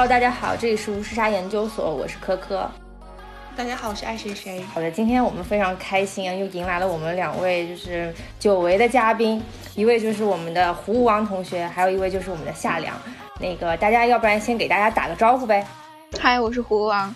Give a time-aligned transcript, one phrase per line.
[0.00, 2.66] Hello，大家好，这里是无事杀研究所，我是科科。
[3.54, 4.62] 大家好，我是爱谁谁。
[4.72, 9.42] 好的，今天我们非常开心啊，又迎来了我们两位就是久违的嘉宾，
[9.74, 12.96] 一位就是我们的胡王同学，还有一位就是我们的夏良。
[13.38, 15.66] 那个大家要不然先给大家打个招呼呗。
[16.18, 17.14] 嗨，我是胡王。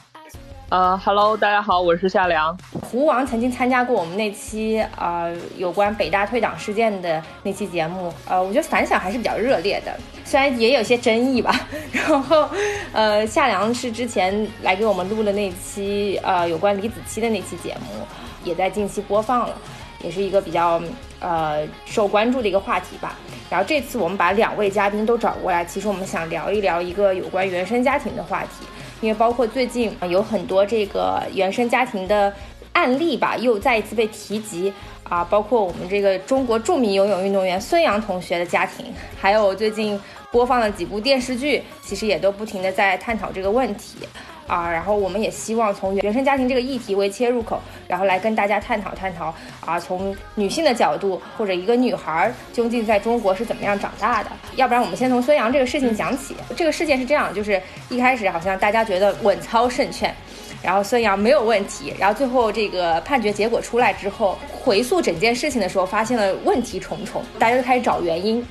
[0.75, 2.59] 呃，Hello，大家好，我是夏良。
[2.83, 11.55] 胡王曾经参加过我们那期啊有关北大退党事件的那期节目，呃，我觉得反响还是比较热烈的，虽然也有些争议吧。
[11.95, 12.49] 然后，
[12.93, 18.05] 呃，夏良是之前来给我们录的那期呃有关李子柒的那期节目，
[18.43, 19.57] 也在近期播放了，
[20.03, 20.83] 也是一个比较
[21.21, 23.17] 呃受关注的一个话题吧。
[23.49, 28.67] 然后这次我们把两位嘉宾都找过来，其实我们想聊一聊一个有关原生家庭的话题。
[29.05, 32.33] 因为包括最近有很多这个原生家庭的
[32.73, 38.87] 案例吧，又再一次被提及啊，包括我们这个中国著名游泳运动员孙杨同学的家庭，
[39.21, 40.01] 还有最近
[40.33, 43.99] 播放了几部电视剧，其实也都不停的在探讨这个问题。
[44.47, 54.31] 啊，然后我们也希望从原生家庭这个议题为切入口，然后来跟大家探讨探讨啊，从女性的角度或者一个女孩究竟在中国是怎么样长大的。
[54.57, 56.35] 要不然我们先从孙杨这个事情讲起。
[56.57, 60.15] 这个事件是这样，就是一开始好像大家觉得稳操胜券，
[60.63, 68.45] 然后孙杨没有问题，然后最后这个判决结果出来之后，回溯整件事情的时候，发现了问题重重，大家就开始找原因。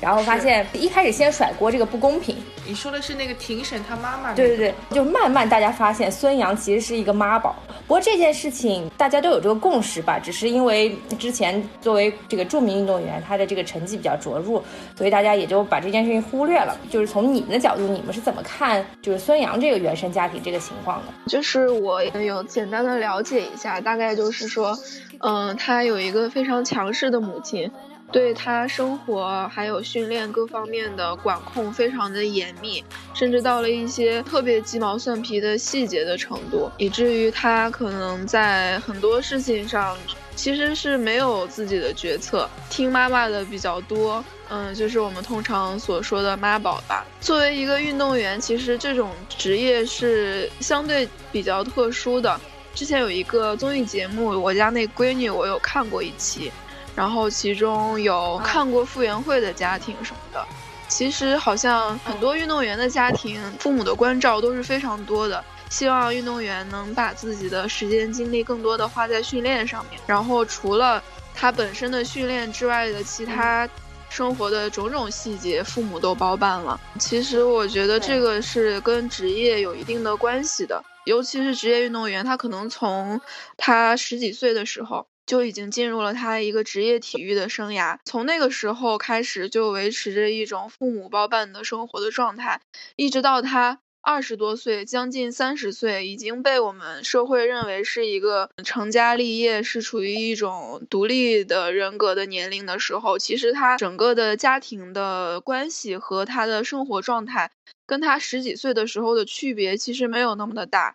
[0.00, 4.34] 然后发现一开始先甩锅这个不公平，你说的是那个庭审他妈妈？
[4.34, 7.56] 对对对，就慢慢大家发现孙杨其实是一个妈宝。
[7.86, 14.62] 不过这件事情大家都有这个共识吧，只是因为之前作为这个著名运动员，他的这个成绩比较卓入，
[14.96, 16.76] 所以大家也就把这件事情忽略了。
[16.90, 21.12] 就是从你们的角度，你们是怎么看就是孙杨这个原生家庭这个情况的？
[21.28, 24.76] 就是我有简单的了解一下，大概就是说，
[25.20, 27.70] 嗯，他有一个非常强势的母亲。
[28.12, 32.82] 对他生活还有训练各方面的管控非常的严密，
[33.14, 39.96] 甚至到了一些特别鸡毛蒜皮的细节的程度，以至于他可能在很多事情上
[40.34, 44.24] 其实是没有自己的决策，听妈妈的比较多。
[44.48, 47.04] 嗯，就是我们通常所说的妈宝吧。
[47.20, 52.40] 作为一个运动员，其实这种职业是相对比较特殊的。
[52.72, 56.52] 之前有一个综艺节目《我家那闺女》，我有看过一期。
[56.96, 60.44] 然后其中有看过傅园慧的家庭什么的，
[60.88, 70.00] 其实好像很多运动员的家庭，父母的关照都是非常多的，希望运动员能把自己的时间精力更多的花在训练上面。
[70.06, 71.02] 然后除了
[71.34, 73.68] 他本身的训练之外的其他
[74.08, 76.80] 生活的种种细节，父母都包办了。
[76.98, 83.20] 其实我觉得这个是跟职业有一定的关系的，尤其是职业运动员，他可能从
[83.58, 85.06] 他十几岁的时候。
[85.26, 92.60] 就已经进入了他一个职业体育的生涯，从那个时候开始就维持着一种父母包办的生活的状态，
[92.94, 107.50] 一直到他二十多岁，将近三十岁，已经被我们社会认为是一个成家立业，是处于一种独立的人格的年龄的时候，其实他整个的家庭的关系和他的生活状态，
[107.84, 110.94] 跟他十几岁的时候的区别其实没有那么的大。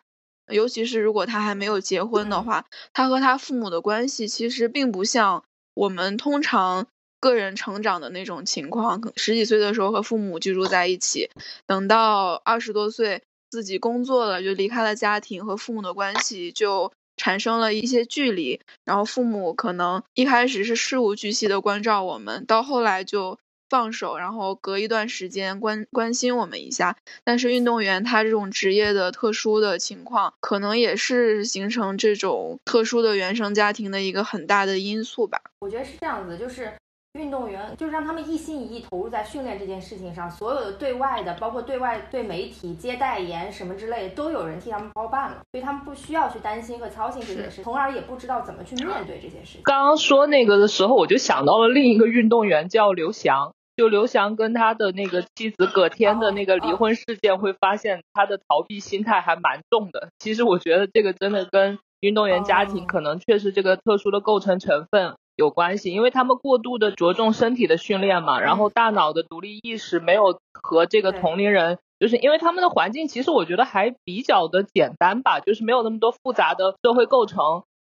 [0.52, 6.88] 尤其是如果他还没有结婚的话，他和他父母的关系其实并不像我们通常
[7.20, 9.02] 个人成长的那种情况。
[9.16, 11.30] 十几岁的时候和父母居住在一起，
[11.66, 18.60] 等到二十多岁自己工作了，就离开了家庭，和父母的关系就产生了一些距离。
[18.86, 23.40] 然后父母可能一开始是事无巨细的关照我们，到后来就。
[23.72, 26.98] 放手，然后隔一段时间关关心我们一下。
[27.24, 35.40] 但是运动员他这种职业的特殊的情况，可能也是形成这种特殊的原生家庭的一个很大的因素吧。
[35.62, 36.74] 我觉得是这样子，就是
[37.14, 49.62] 运动员就是让他们一心一意投入在训练这件事情上，所有的对外的，包括对外对媒体接代言什么之类，都有人替他们包办了，所以他们不需要去担心和操心这件事，从而也不知道怎么去面对这件事情。
[49.64, 53.54] 刚刚说那个的时候，我就想到了另一个运动员叫刘翔。
[53.78, 60.10] 就刘翔跟他的那个妻子葛天的那个离婚事件，会发现他的逃避心态还蛮重的。
[60.20, 77.40] 其实我觉得这个真的跟运动员家庭可能确实这个特殊的构成成分有关系，因为他们过度的着重身体的训练嘛，然后大脑的独立意识没有和这个同龄人，就是因为他们的环境其实我觉得还比较的简单吧，就是没有那么多复杂的社会构成，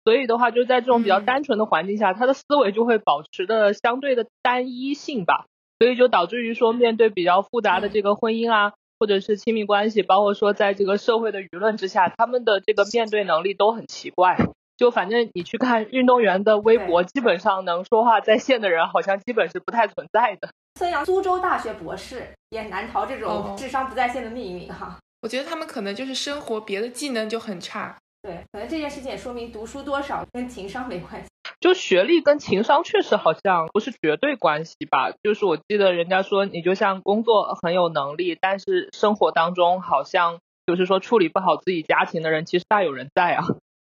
[0.05, 5.47] 所以的话就在这种比较单纯的环境下，他的思维就会保持的相对的单一性吧。
[5.79, 14.37] 所以就导致于说，面对比较复杂的这个婚姻啊，或者是亲密关系，包括说在这个社会的舆论之下，他们的这个面对能力都很奇怪。
[14.77, 20.49] 就反正你去看运动员的微博，基本上能说话在线的人好像基本是不太存在的。
[20.77, 24.99] 孙杨苏州大学博士也难逃这种智商不在线的命运哈。
[25.23, 27.97] 我觉得他们可能就是生活别的技能就很差。
[28.25, 31.29] 对，可能这件事情也说明读书多少跟情商没关系。
[31.61, 35.11] 就学历跟情商确实好像不是绝对关系吧？
[35.23, 43.45] 就是我记得人家说，你就像工作很有能力，但是生活当中好像就是说处理不好自己家庭的人，其实大有人在啊。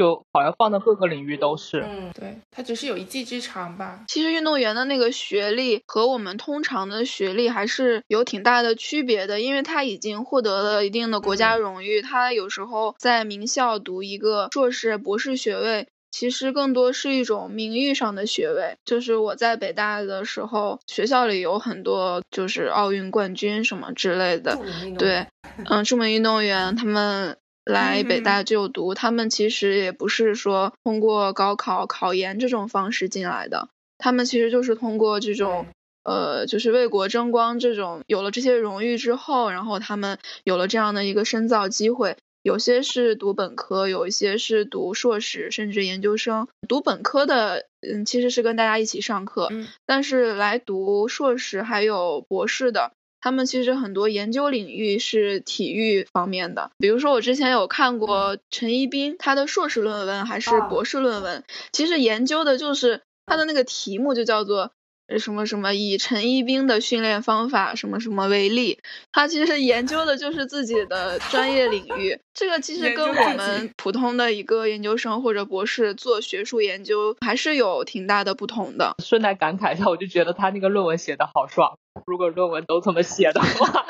[0.00, 4.02] 就好像放到各个领域都是，嗯，对他只是有一技之长吧。
[4.08, 12.00] 其实运动员的那个学历和我们通常的学历还是有挺大的区别的，因为他已经获得了一定的国家荣誉。
[12.00, 18.78] 他有时候在名校读一个硕士、博士学位，其实更多是一种名誉上的学位。
[18.86, 24.58] 就是我在北大的时候，学校里有很多就是奥运冠军什么之类的，
[24.98, 25.26] 对，
[25.66, 27.36] 嗯，著名运动员他们。
[27.70, 33.68] 来北大就读，他们其实也不是说通过高考、考研这种方式进来的，
[33.98, 35.66] 他们其实就是通过这种，
[36.04, 42.16] 呃，就是为国争光这种，有了这些荣誉之后，然后他们有了这样的一个深造机会。
[42.42, 46.48] 有些是读本科，有一些是读硕士，甚至研究生。
[46.66, 49.50] 读本科的，嗯，其实是跟大家一起上课，
[49.84, 52.92] 但是来读硕士还有博士的。
[53.20, 64.72] 他们其实很多研究领域是体育方面的，比如说我之前有看过陈一冰他的硕士论文还是博士论文，其实研究的就是他的那个题目就叫做。
[65.18, 68.78] 什么什么以陈一冰的训练方法什么什么为例，
[69.10, 72.16] 他其实研究的就是自己的专业领域。
[72.32, 78.94] 这个其实跟我们普通的一个研究生或者博士做学术研究还是有挺大的不同的。
[79.02, 81.76] 顺带感慨一下，我就觉得他那个论文写的好爽。
[82.06, 83.84] 如果论文都这么写的话，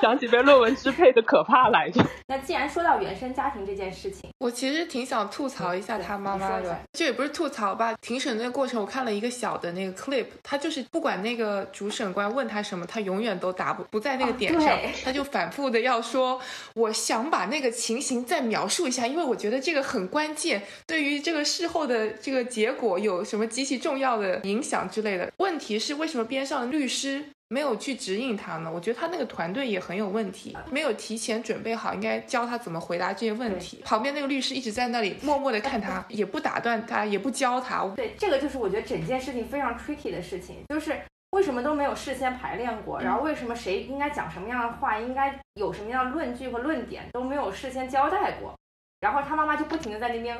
[0.00, 2.04] 想起被论文支配的可怕来着。
[2.28, 7.94] 那既然说到原生家庭这件事情，我其实挺想吐槽一下他妈妈的，这也不是吐槽吧。
[8.00, 16.40] 庭审那个过程，我看了一个小的那个 clip，他就是不管那个主审官问他什么，他永远都答不不在那个点上，他就反复的要说，
[16.74, 25.30] 我想把那个情形再描述一下，因为我觉得这个很关键，对于这个事后的这个结果有什么极其重要的影响之类的。
[25.38, 27.03] 问题是为什么边上的律师？
[27.04, 33.82] 师没有去指引他呢，我觉得他那个团队也很有问题，没有提前准备好，应该教他怎么回答这些问题。
[33.84, 37.84] 旁边那个律师一直在那里默默的看他，也不打断他，也不教他。
[37.96, 40.98] 对，这个就是我觉得整件事情非常 tricky 的事情，就是
[41.32, 48.54] 为什么都没有事先排练过，然后为什么谁应该讲什么样的话，应该有什么样的论据和论点都没有事先交代过，
[49.00, 50.36] 然后他妈妈就不停的在那边。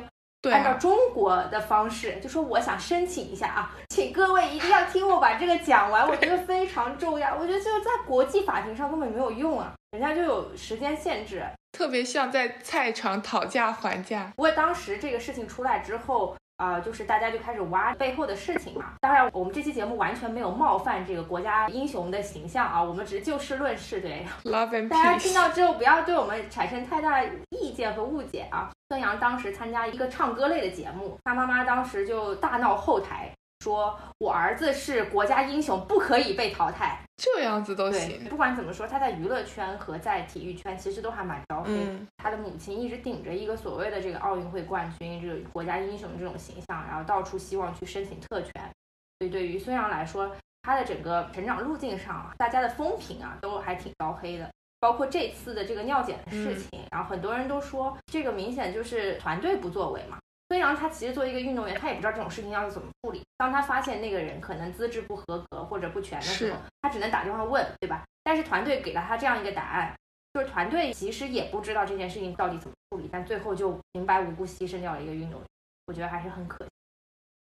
[0.53, 7.35] 按照中国的方式，就说我想申请一下啊，请各位一定要听我把这个讲完，我觉得非常重要。
[7.35, 14.33] 我觉得就是在国际法庭上根本没有用啊，人家就有时间限制，特别像在菜场讨价还价。
[14.37, 16.37] 不过当时这个事情出来之后。
[16.65, 18.95] 啊，就是大家就开始挖背后的事情嘛。
[19.01, 24.89] 当然，我们这期节目完全没有冒犯这个国家英雄的形象啊，我们只是就事论事，对 love him。
[24.89, 28.71] 大家听到之后不要对我们产生太大意见和误解啊。
[28.89, 33.31] 孙杨当时参加一个唱歌类的节目，他妈妈当时就大闹后台。
[33.65, 37.01] 说我儿子是国家英雄，不可以被淘汰。
[37.17, 38.23] 这样子都行。
[38.29, 41.71] 不管怎么说，他在娱乐圈和在体育圈其实都还蛮招黑。
[42.19, 48.53] 他的母亲一直顶着一个所谓的这个奥运会冠军、这个国家英雄这种形象，然后到处希望去申请特权。
[49.19, 50.31] 所以对于孙杨来说，
[50.61, 54.51] 他的整个成长路径上，大家的风评啊都还挺招黑的。
[54.79, 60.19] 包括这次的这个尿检的事情，然后很多人都说这个明显就是团队不作为嘛。
[60.55, 63.21] 孙杨他其实作为一个运动员，他也不知道这种事情要怎么处理。
[63.37, 68.05] 当他发现那个人可能资质不合格或者不全的时候，他只能打电话问，对吧？
[68.23, 69.93] 但是团队给了他这样一个答案，
[70.33, 75.49] 就是团队其实也不知道这件事情到底怎么处理，但最后就平白无故牺牲掉了一个运动员，
[75.89, 76.71] 我觉得还是很可惜。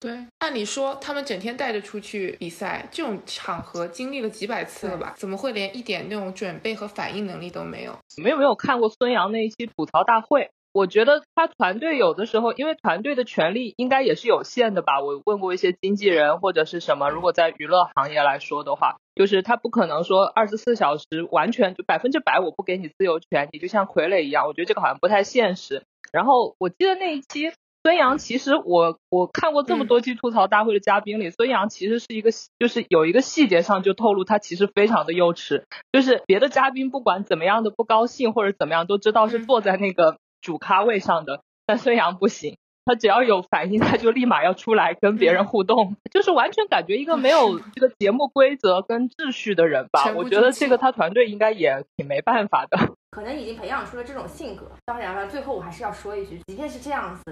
[0.01, 5.13] 对，按理说他们整天带着出去比赛，这种场合经历了几百次了吧？
[5.19, 7.95] 怎么会连一点那种准备和反应能力都没有？
[8.17, 10.51] 你们有没有看过孙杨那一期吐槽大会。
[10.73, 15.01] 我觉得他团队有的时候，因为团队的权力应该也是有限的吧。
[15.01, 24.47] 我问过一些经纪人或者是什么，如果在娱乐行业来说的话，就是他不可能说二十四小时完全就百分之百我不给你自由权，你就像傀儡一样。
[24.47, 25.83] 我觉得这个好像不太现实。
[26.11, 27.53] 然后我记得那一期
[27.83, 40.17] 孙杨，其实我我看过这么多期吐槽大会的嘉宾里，孙杨其实是一个就是有一个细节上就透露他其实非常的幼稚，就是别的嘉宾不管怎么样的不高兴或者怎么样，都知道是坐在那个。
[40.43, 50.13] 主咖位上的，但孙杨不行，他只要有反应，他就立马要出来跟别人互动，就是完全感觉一个没有 这个节目规则跟秩序的人吧。
[50.15, 52.77] 我觉得这个他团队应该也挺没办法的，
[53.13, 54.71] 可能已经培养出了这种性格。
[54.85, 57.23] 当然了，最后我还是要说一句，即便是这样子，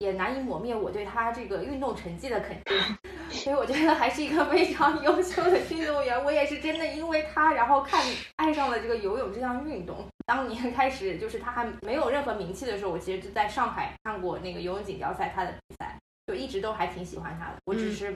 [0.00, 2.76] 也难以抹灭我对他这个运动成绩的肯定。
[3.30, 6.24] 所以我觉得还是一个非常优秀的运动员。
[6.24, 8.00] 我也是真的因为他，然后看
[8.36, 9.96] 爱上了这个游泳这项运动。
[10.26, 17.56] 当年 开始就是他还没有任何名气的时候，我其实就在上海看过那个游泳锦标赛他的比赛，就一直都还挺喜欢他的。
[17.64, 18.14] 我只是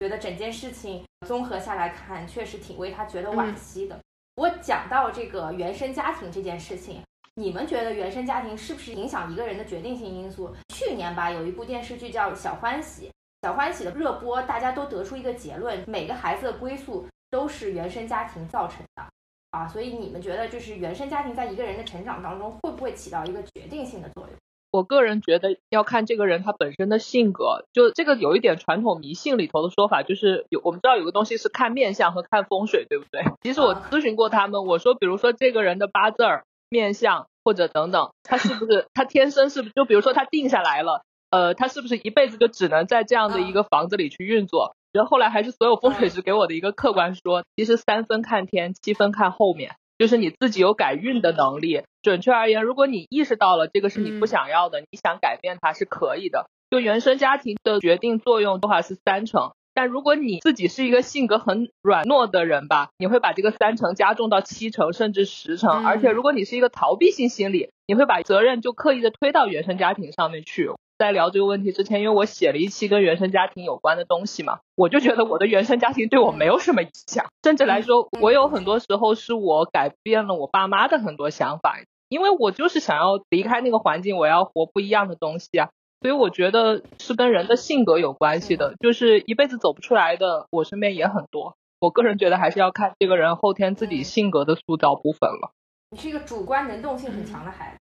[0.00, 3.98] 觉得整件事情综合下来看，确实挺为他觉得惋惜的。
[4.36, 7.02] 我讲到这个原生家庭这件事情，
[7.36, 10.54] 你们觉得原生家庭是不是影响一个人的决定性因素？
[10.74, 13.08] 去年吧，有一部电视剧叫《小欢喜》。
[13.42, 19.04] 小欢喜的热播，大家都得出一个结论：每个孩子的归宿都是原生家庭造成的
[19.52, 19.68] 啊。
[19.68, 24.32] 所以你们觉得，就是原生家庭在一个人的成长当中，会不会起到一个决定性的作用？
[24.72, 27.66] 我个人觉得要看这个人他本身的性格。
[27.72, 33.22] 就这个有一点传统迷信里头的说法，就是有我们知道有个东西是看面相和看风水，对不对？
[33.42, 39.74] 其实我咨询过他们，我说，比如说这个人的八字儿、面相或者等等，他是不是他天生是不是？
[39.74, 41.02] 就比如说他定下来了。
[41.30, 44.76] 呃，他是不是一辈子就只能在这样的一个房子里去运作？
[44.92, 51.82] 然后后来还是所有风水师给我的一个客观说，其实三分看天，七分看后面，就是你自己有改运的能力。
[52.02, 56.46] 准确而言，如果你意识到了这个是你不想要的，你想改变它是可以的。
[56.70, 65.84] 就原生家庭的决定作用的话是三成，但如果你自己是一个性格很软糯的人吧，你会把这个三成加重到七成甚至十成。
[65.84, 70.70] 而且如果你是一个逃避性心理，你会把责任就刻意的推到原生家庭上面去。
[70.98, 81.76] 在聊这个问题之前，因为我写了一期跟原生家庭有关的东西嘛，我就觉得我的原生家庭对我没有什么影响，甚至来说，我有很多时候是我改变了我爸妈的很多想法，
[82.08, 85.70] 因为我就是想要离开那个环境，我要活不一样的东西啊，
[86.02, 91.56] 所以我觉得是跟人的性格有关系的，就是一辈子走不出来的，我身边也很多。
[91.78, 95.52] 我个人觉得还是要看这个人后天自己性格的塑造部分了。
[95.90, 97.78] 你是一个主观能动性很强的孩子。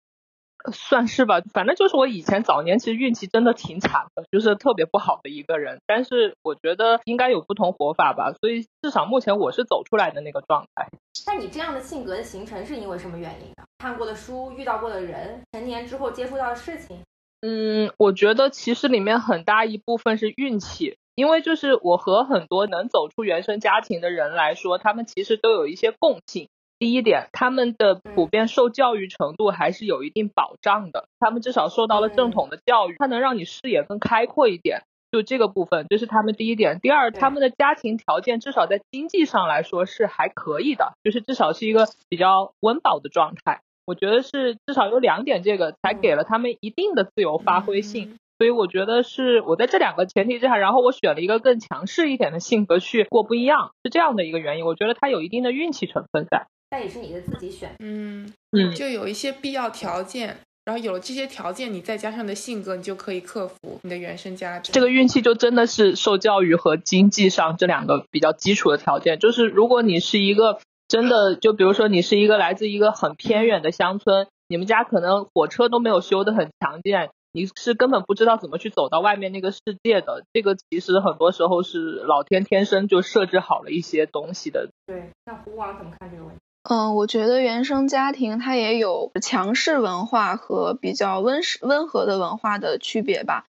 [0.72, 5.80] 算是吧，反正就是我以前早年其实运气真的挺惨的，就是特别不好的一个人。
[5.88, 10.88] 但是我觉得应该有不同活法吧，所以至少目前我是走出来的那个状态。
[11.26, 13.64] 那你这样的性格的形成是因为什么原因呢？
[13.80, 17.00] 看过的书、遇到过的人、成年之后接触到的事情？
[17.42, 26.50] 嗯，我觉得其实里面很大一部分是运气，因为就是我和很多能走出原生家庭的人来说，他们其实都有一些共性。
[26.78, 34.82] 第一点，他们的普遍受教育程度还是有一定保障的，他们至少受到了正统的教育，它能让你视野更开阔一点。
[35.12, 36.80] 就这个部分，这是他们第一点。
[36.80, 43.62] 第二，他们的家庭条件至少在经济上来说是还可以的，就是至少是一个比较温饱的状态。
[43.92, 48.16] 我觉得是至少有两点，这个才给了他们一定的自由发挥性。
[48.38, 54.66] 所以我觉得是我在这两个前提之下，然后我选了一个更强势一点的性格去过不一样，是这样的一个原因。
[54.66, 56.48] 我觉得它有一定的运气成分在。
[56.70, 64.72] 但也是你的自己选，嗯嗯，就有一些必要条件，然后有了这些条件，你再加上你的性格，你就可以克服你的原生家庭。
[64.72, 69.20] 这个运气就真的是受教育和经济上这两个比较基础的条件。
[69.20, 70.60] 就是如果你是一个
[70.92, 80.26] 真的，就比如说你是一个来自一个很偏远的乡村，你们家可能火车都没有修得很强健，你是根本不知道怎么去走到外面那个世界的。
[80.34, 84.68] 这个其实很多时候是老天天生就设置好了一些东西的。
[84.86, 86.42] 对，那胡娃怎么看这个问题？
[86.70, 93.46] 嗯，我觉得原生家庭它也有强势文化和比较温温和的文化的区别吧。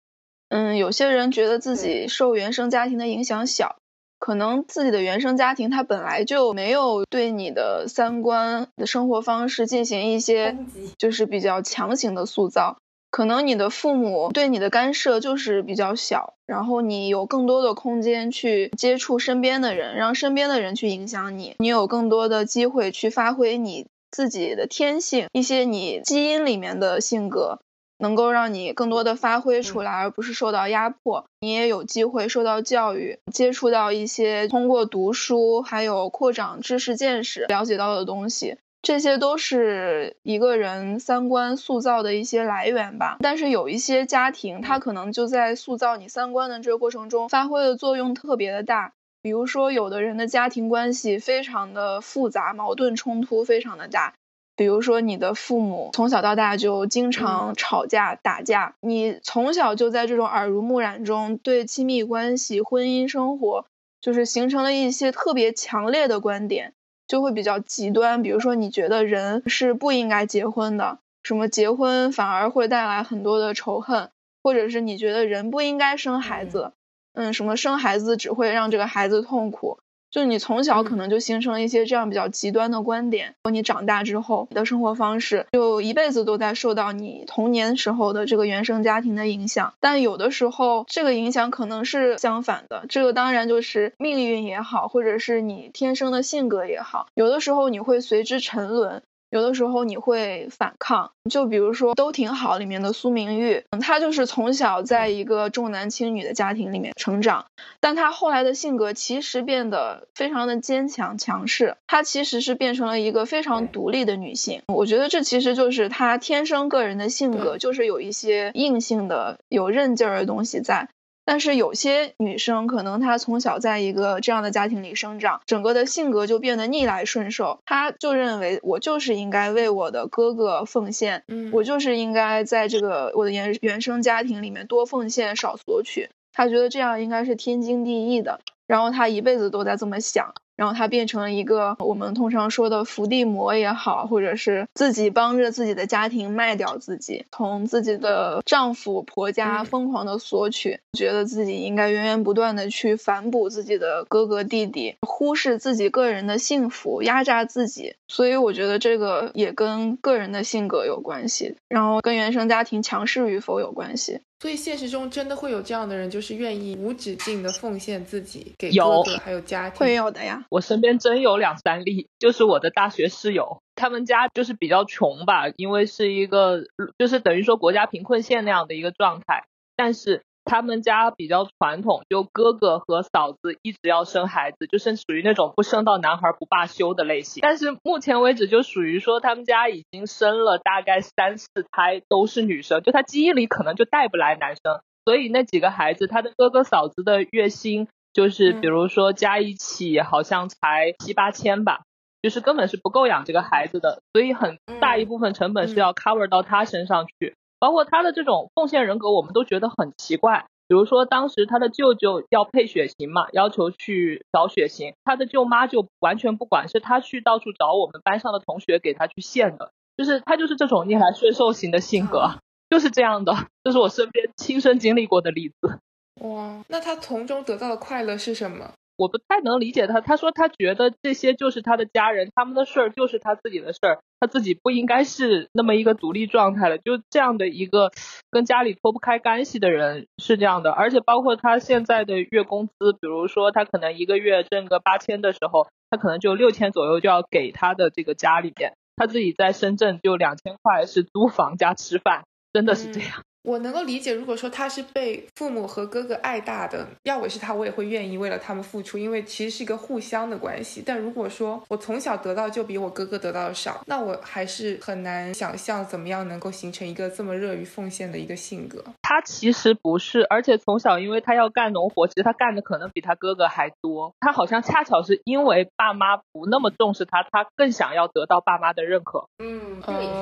[0.49, 3.75] 嗯，有些人觉得自己受原生家庭的影响小，
[4.19, 10.57] 可能自己的原生家庭它本来就没有对你的三观的生活方式进行一些
[10.97, 12.77] 就是比较强行的塑造。
[13.09, 27.59] 可能你的父母对你的干涉就是比较小，然后你有更多的空间去接触身边的人，让身边的人去影响你，你有更多的机会去发挥你自己的天性，一些你基因里面的性格，
[27.99, 31.25] 能够让你更多的发挥出来，而不是受到压迫。
[31.41, 38.57] 你也有机会受到教育，接触到一些通过读书还有扩展知识见识了解到的东西。
[38.83, 48.93] 这些都是一个人三观塑造的一些来源吧，但是有一些家庭，他可能就在塑造你三观的这个过程中发挥的作用特别的大。
[49.23, 54.13] 比如说，有的人的家庭关系非常的复杂，矛盾冲突非常的大。
[54.57, 63.65] 比如说，你的父母从小到大就经常吵架打架，你从小就在这种耳濡目染中，对亲密关系、婚姻生活
[64.01, 66.73] 就是形成了一些特别强烈的观点。
[67.07, 74.09] 就会比较极端，比如说你觉得人是不应该结婚的，什么结婚反而会带来很多的仇恨，
[74.43, 76.73] 或者是你觉得人不应该生孩子，
[77.13, 79.79] 嗯，什么生孩子只会让这个孩子痛苦，
[80.17, 89.75] 就你从小可能就形成了一些这样比较极端的观点，你长大之后，你的生活方式就一辈子都在受到你童年时候的这个原生家庭的影响。
[89.79, 99.03] 但有的时候，这个影响可能是相反的，这个当然就是命运也好，或者是你天生的性格也好，有的时候你会随之沉沦。
[99.29, 107.45] 有的时候你会反抗，就比如说《都挺好》里面的苏明玉，她就是从小在一个重男轻女的家庭里面成长，
[107.81, 114.61] 但她后来的性格其实变得非常的坚强强势，她其实是变成了一个非常独立的女性。
[114.67, 120.87] 我觉得这其实就是她天生个人的性格，就是有一些硬性的、有韧劲儿的东西在。
[121.29, 127.59] 但是有些女生可能她从小在一个这样的家庭里生长，整个的性格就变得逆来顺受。
[127.65, 136.09] 她就认为我就是应该为我的哥哥奉献，嗯，我就是应该在这个我的原原生家庭里面多奉献少索取。
[136.31, 140.33] 她觉得这样应该是天经地义的，然后她一辈子都在这么想。
[140.57, 157.95] 然后她变成了一个我们通常说的伏地魔也好，或者是自己帮着自己的家庭卖掉自己，从自己的丈夫婆家疯狂的索取，觉得自己应该源源不断的去反哺自己的哥哥弟弟，忽视自己个人的幸福，压榨自己。
[158.09, 164.21] 所以我觉得这个也跟个人的性格有关系，然后跟原生家庭强势与否有关系。
[164.39, 170.45] 所以现实中真的会有这样的人，就是愿意无止境的奉献自己给哥哥还有家庭，会有的呀。
[170.49, 176.63] 我身边真有两三例，就是我的大学室友，他们家就是比较穷吧，因为是一个
[176.99, 180.23] 就是等于说国家贫困县那样的一个状态，但是。
[180.47, 187.41] 他们家比较传统，就哥哥和嫂子一直要生孩子，就是属于那种不生到男孩不罢休的类型。
[187.41, 201.81] 但是目前为止，就属于说他们家已经生了大概三四胎都是女生，就他基因里可能就带不来男生，所以那几个孩子，他的哥哥嫂子的月薪就是比如说加一起好像才七八千吧，
[202.21, 207.35] 就是根本是不够养这个孩子的，所以很大一部分成本是要 cover 到他身上去。
[207.59, 210.45] 包括他的这种奉献人格，我们都觉得很奇怪。
[210.67, 219.71] 比如说，当时他的舅舅要配血型嘛，要求去找血型，他的舅妈就完全不管，是他去到处找我们班上的同学给他去献的。
[219.95, 222.31] 就是他就是这种逆来顺受型的性格，
[222.69, 223.33] 就是这样的。
[223.63, 225.79] 这是我身边亲身经历过的例子。
[226.21, 228.73] 哇，那他从中得到的快乐是什么？
[228.97, 230.01] 我不太能理解他。
[230.01, 236.77] 他说他觉得这些就是他的家人，他们的事儿就是他自己的事儿，他自己不应该是那么一个独立状态了。
[236.77, 237.91] 就这样的一个
[238.31, 240.71] 跟家里脱不开干系的人是这样的。
[240.71, 253.23] 而且包括他现在的月工资，比如说他可能一个月挣个八千的时候，他可能就六千左右就要给他的这个家里面，他自己在深圳就两千块是租房加吃饭，真的是这样。
[253.47, 260.83] 我能够理解，如果说他是被父母和哥哥爱大的，要我是他，我也会愿意为了他们付出，因为其实是一个互相的关系。
[260.85, 268.83] 但如果说我从小得到就比我哥哥得到的少，那我还是很难想象怎么样能够形成一个这么热于奉献的一个性格。
[269.01, 274.13] 他其实不是，而且从小因为他要干农活，其实他干的可能比他哥哥还多。
[274.19, 279.29] 他好像恰巧是因为爸妈不那么重视他，他更想要得到爸妈的认可。
[279.41, 280.17] 嗯，这个也是。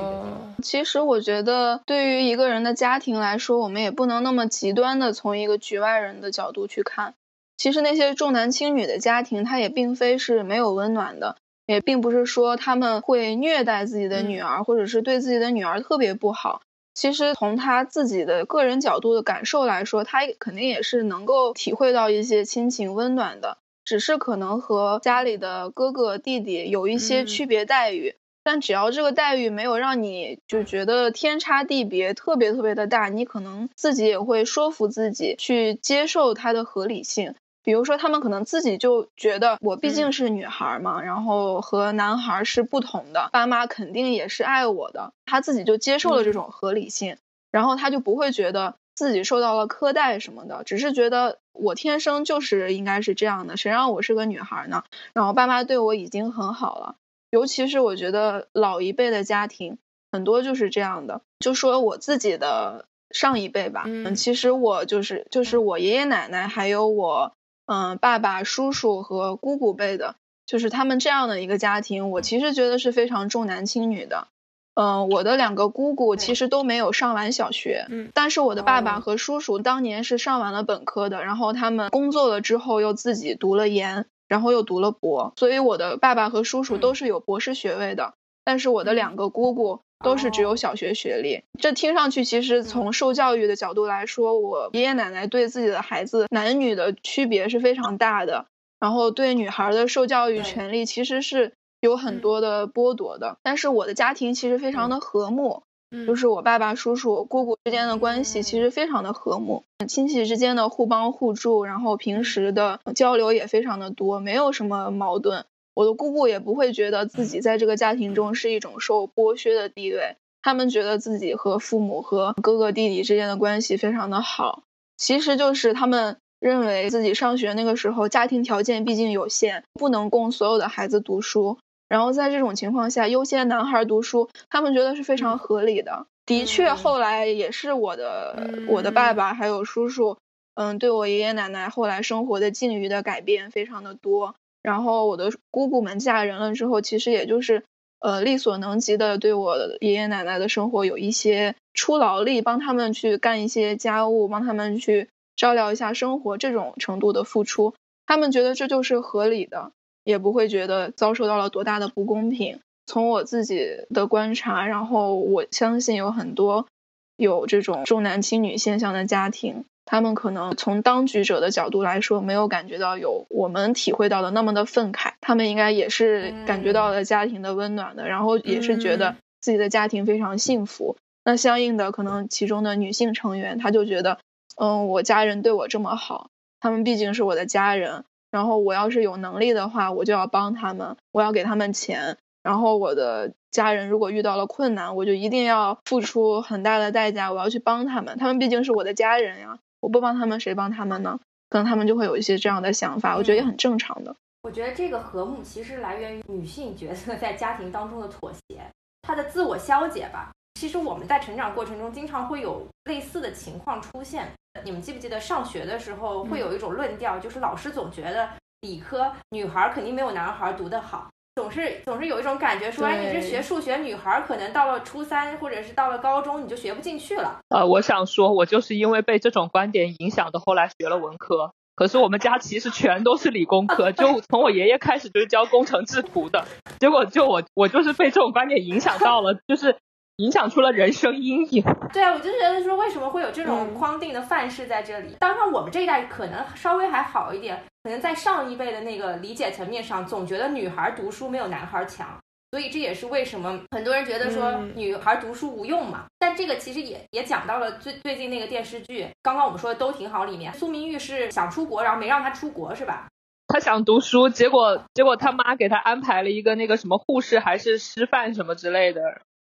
[0.62, 7.14] 其实我觉得，对于一个人的家庭来说，我们也不能那么极端的从一个局外人的角度去看。
[7.56, 16.60] 其实那些重男轻女的家庭，他也并非是没有温暖的，也并不是说他们会虐待自己的女儿，或者是对自己的女儿特别不好。
[16.94, 28.16] 其实从他自己的个人角度的感受来说，他肯定也是能够体会到一些亲情温暖的，只是可能和家里的哥哥弟弟有一些区别待遇。
[28.46, 37.34] 但只要这个待遇没有让你就觉得天差地别特别特别的大，你可能自己也会说服自己去接受它的合理性。
[37.64, 47.16] 比如说，他们可能自己就觉得我毕竟是女孩嘛，然后和男孩是不同的，爸妈肯定也是爱我的，他自己就接受了这种合理性，
[47.50, 54.84] 然后他就不会觉得自己受到了苛待什么的，只是觉得我天生就是应该是这样的，谁让我是个女孩呢？
[55.14, 56.94] 然后爸妈对我已经很好了。
[57.36, 59.76] 尤其是我觉得老一辈的家庭
[60.10, 67.34] 很多就是这样的，就说我自己的上一辈吧，嗯，其实我就是就是我爷爷奶奶还有我
[67.66, 70.14] 嗯爸爸叔叔和姑姑辈的，
[70.46, 74.28] 就是他们这样的一个家庭，我其实觉得是非常重男轻女的，
[74.74, 84.06] 嗯，我的两个姑姑其实都没有上完小学，嗯，但是我的爸爸和叔叔当年是上完了本科的，然后他们工作了之后又自己读了研。
[84.28, 91.42] 然后又读了博，所以我的爸爸和叔叔都是有博士学位的，但是我的两个姑姑都是只有小学学历。
[91.60, 98.46] 这听上去其实从受教育的角度来说，我爷爷奶奶对自己的孩子男女的区别是非常大的。
[98.78, 103.38] 然后对女孩的受教育权利其实是有很多的剥夺的。
[103.42, 105.62] 但是我的家庭其实非常的和睦，
[106.06, 115.44] 就是我爸爸、叔叔、姑姑之间的关系其实非常的和睦，亲戚之间的互帮互助，然后平时的交流也非常的多，没有什么矛盾。
[115.74, 124.62] 我的姑姑也不会觉得自己在这个家庭中是一种受剥削的地位，他们觉得自己和父母和哥哥弟弟之间的关系非常的好，
[124.96, 136.06] 其实就是他们认为自己上学那个时候家庭条件毕竟有限，不能供所有的孩子读书，然后在这种情况下优先男孩读书，他们觉得是非常合理的。
[136.24, 140.18] 的确，后来也是我的我的爸爸还有叔叔，
[140.54, 144.34] 嗯，对我爷爷奶奶后来生活的境遇的改变非常的多。
[144.62, 147.62] 然后我的姑姑们嫁人了之后，其实也就是，
[148.00, 159.70] 呃，力所能及的对我爷爷奶奶的生活有一些出劳力，帮他们去干一些家务，帮他们去照料一下生活，这种程度的付出，他们觉得这就是合理的，
[160.06, 162.60] 也不会觉得遭受到了多大的不公平。
[162.86, 166.68] 从我自己的观察，然后我相信有很多
[167.16, 169.64] 有这种重男轻女现象的家庭。
[169.84, 175.14] 他们可能从当局者的角度来说，没有感觉到有我们体会到的那么的愤慨。
[175.20, 180.96] 他们应该也是感觉到了家庭的温暖的，然后也是觉得自己的家庭非常幸福。
[181.24, 184.18] 那相应的，可能其中的女性成员，她就觉得，
[184.56, 188.04] 嗯，我家人对我这么好，他们毕竟是我的家人。
[188.36, 192.18] 然后我要是有能力的话，我就要帮他们，我要给他们钱。
[192.42, 198.18] 然后我的家人如果遇到了困难，我就一定要付出很大的代价，我要去帮他们。
[198.18, 199.58] 他们毕竟是我的家人呀。
[199.80, 201.18] 我不帮他们，谁帮他们呢？
[201.48, 204.14] 可能他们就会有一些这样的想法，我觉得也很正常的。
[204.42, 208.60] 我觉得这个和睦其实来源于女性角色在家庭当中的妥协，
[209.00, 210.30] 她的自我消解吧。
[210.60, 214.28] 其实我们在成长过程中经常会有类似的情况出现。
[214.64, 218.28] 你们记不记得上学的时候会有一种论调，就是老师总觉得
[218.62, 221.08] 理科女孩肯定没有男孩读得好。
[221.34, 227.40] 总是总是有一种感觉，说哎，你这学数学女孩，可能到了初三或者是到了高中，你就学不进去了。
[227.50, 231.52] 呃，我想说，我就是因为被这种观点影响的，后来学了文科。
[231.74, 236.46] 可是我们家其实全都是理工科， 就从我爷爷开始就是教工程制图的，
[236.80, 239.76] 结果就我我就是被这种观点影响到了，就是
[240.16, 241.62] 影响出了人生阴影。
[241.92, 245.16] 对啊，我就觉得说，为什么会有这种框定的范式在这里？
[245.20, 247.62] 当然，我们这一代可能稍微还好一点。
[247.82, 252.18] 可能在上一辈的那个理解层面上，总觉得女孩读书没有男孩强，
[252.50, 256.06] 所以这也是为什么很多人觉得说女孩读书无用嘛。
[256.18, 263.06] 但这个其实也也讲到了最最近那个电视剧，刚刚我们说的都挺好里面，苏明玉是想出国，然后没让她出国是吧？
[263.46, 269.00] 她想读书，结果结果他妈给她安排了一个那个什么护士还是师范什么之类的，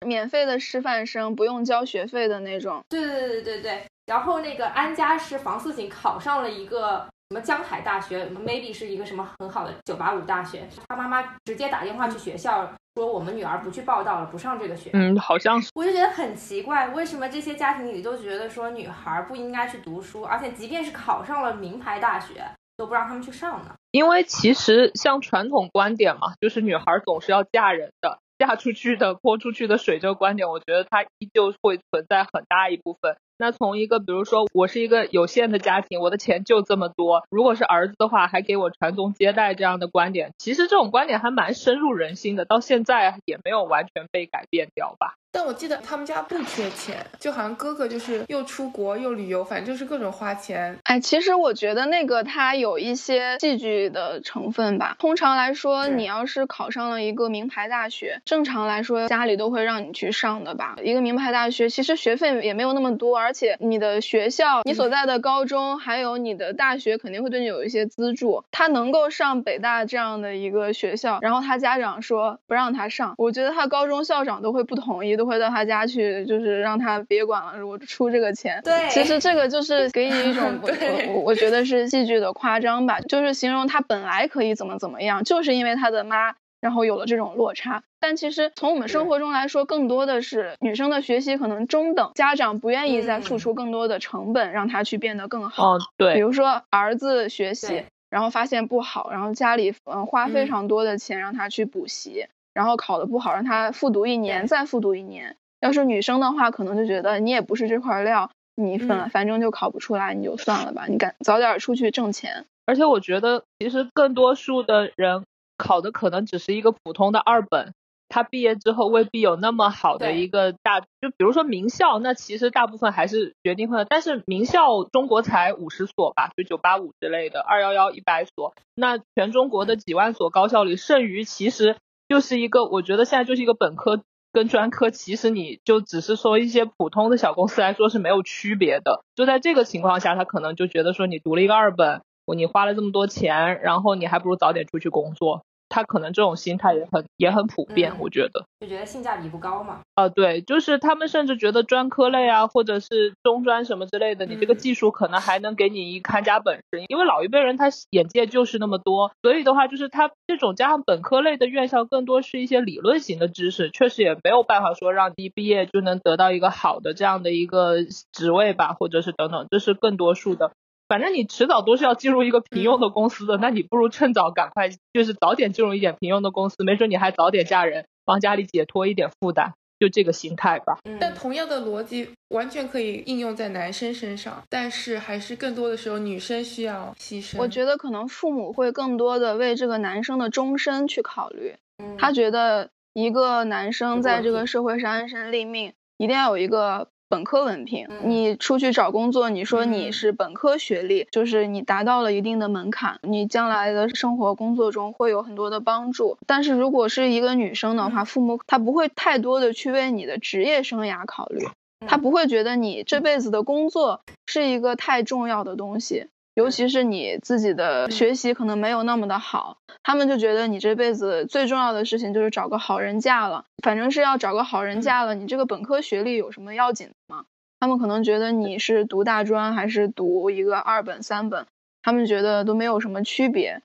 [0.06, 2.80] 免费的师范生，不用交学费的那种。
[2.88, 3.82] 对对对对对对。
[4.06, 7.06] 然后那个安家是房思锦考上了一个。
[7.30, 10.66] 什么江海大学，maybe 是一个什么很好的九八五大学。
[10.88, 14.88] 他妈妈直接打电话去学校说，我们女儿不去报道了，不上这个学。
[14.94, 15.68] 嗯，好像是。
[15.74, 22.42] 我就觉得很奇怪，为什么这些家庭里都觉得说女孩不应该去读书，而且即便是考上了名牌大学，
[22.78, 23.74] 都不让他们去上呢？
[23.90, 33.16] 因为其实像传统观点嘛，就是女孩总是要嫁人的，嫁出去的泼出去的水这个观点，我觉得它依旧会存在很大一部分。
[33.40, 45.14] 那从一个，比如说我是一个有限的家庭，我的钱就这么多，如果是儿子的话，还给我传宗接代这样的观点，其实这种观点还蛮深入人心的，到现在也没有完全被改变掉吧。
[45.30, 50.78] 但我记得他们家不缺钱，就好像哥哥就是又出国又旅游，反正就是各种花钱。
[50.84, 54.96] 哎，其实我觉得那个他有一些戏剧的成分吧。
[54.98, 60.76] 通常来说，你要是考上了一个名牌大学，正常来说家里都会让你去上的吧。
[60.82, 68.44] 一个名牌大学其实学费也没有那么多，而且你的学校、你所在的高中还有你的大学肯定会对你有一些资助。
[68.50, 75.17] 他能够上北大这样的一个学校，然后他家长说不让他上，我觉得他高中校长都会不同意。
[75.18, 78.62] 都会到他家去，就是让他别管了，我出这个钱。
[78.64, 80.59] 对，其实这个就是给你一种，
[81.12, 87.83] 我我觉得是戏剧的夸张吧，就是形容他本来可以怎么怎么样，就是因为他的妈，然后有了这种落差。
[88.00, 95.74] 但其实从我们生活中来说，更多的是女生的学习可能中等，家长不愿意再付出更多的成本让他去变得更好。
[95.74, 96.14] 哦，对。
[96.14, 102.26] 比如说儿子学习，然后发现不好，然后家里嗯花非常多的钱让他去补习。
[102.54, 105.37] 然后考的不好，让他复读一年，再复读一年。
[105.61, 112.46] 要是女生的话，可能就觉得你也不是这块料，你反反正就考不出来，你就算了吧，你赶早点出去挣钱。
[112.64, 115.24] 而且我觉得，其实更多数的人
[115.56, 117.72] 考的可能只是一个普通的二本，
[118.08, 131.76] 他毕业之后未必有那么好的一个大，就比如说名校，那其实大部分还是决定会，但是名校中国才五十所吧，就九八五之类的，二幺幺一百所，那全中国的几万所高校里，剩余其实
[132.09, 142.03] 就是一个，我觉得现在就是一个本科跟专科，其实你就只是说一些普通的小公司来说是没有区别的，就在这个情况下，他可能就觉得说你读了一个二本，
[142.35, 145.44] 你花了这么多钱，然后你还不如早点出去工作。
[145.68, 149.81] 他可能这种心态也很也很普遍，我觉得就觉得性价比不高嘛。
[149.94, 170.52] 啊，对，就是他们甚至觉得专科类啊，或者是中专什么之类的，你这个技术可能还能给你一看家本事，因为老一辈人他眼界就是那么多，所以的话就是他这种加上本科类的院校更多是一些理论型的知识，确实也没有办法说让你毕业就能得到一个好的这样的一个职位吧，或者是等等，这是更多数的。
[170.88, 180.79] 反正你迟早都是要进入一个平庸的公司的，那你不如趁早赶快，就是早点进入一点平庸的公司，没准你还早点嫁人，帮家里解脱一点负担，就这个心态吧。
[180.98, 187.37] 但同样的逻辑完全可以应用在男生身上，但是还是更多的时候女生需要牺牲。
[187.37, 191.55] 我觉得可能父母会更多的为这个男生的终身去考虑，
[191.98, 196.88] 他觉得一个男生在这个社会上安身立命，一定要有一个。
[197.11, 206.18] 本科文凭，你出去找工作，你说你是本科学历，就是你达到了一定的门槛，你将来的生活工作中会有很多的帮助。
[206.27, 211.49] 但是如果是一个女生的话，父母他不会太多的去为你的职业生涯考虑，
[211.87, 216.09] 他不会觉得你这辈子的工作是一个太重要的东西。
[216.38, 225.16] 尤其是你自己的学习可能没有那么的好，他们就觉得你这辈子最重要的事情就是找个好人嫁了，反正是要找个好人嫁了。
[225.16, 227.24] 你这个本科学历有什么要紧的吗？
[227.59, 231.44] 他们可能觉得你是读大专还是读一个二本三本，
[231.83, 233.61] 他们觉得都没有什么区别。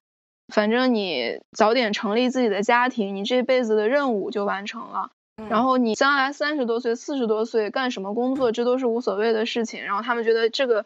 [0.51, 5.11] 反正你早点成立自己的家庭，你这辈子的任务就完成了。
[5.47, 9.83] 然后你将来三十多岁、四十多岁干什么工作，这都是无所谓的事情。
[9.83, 10.83] 然后他们觉得这个。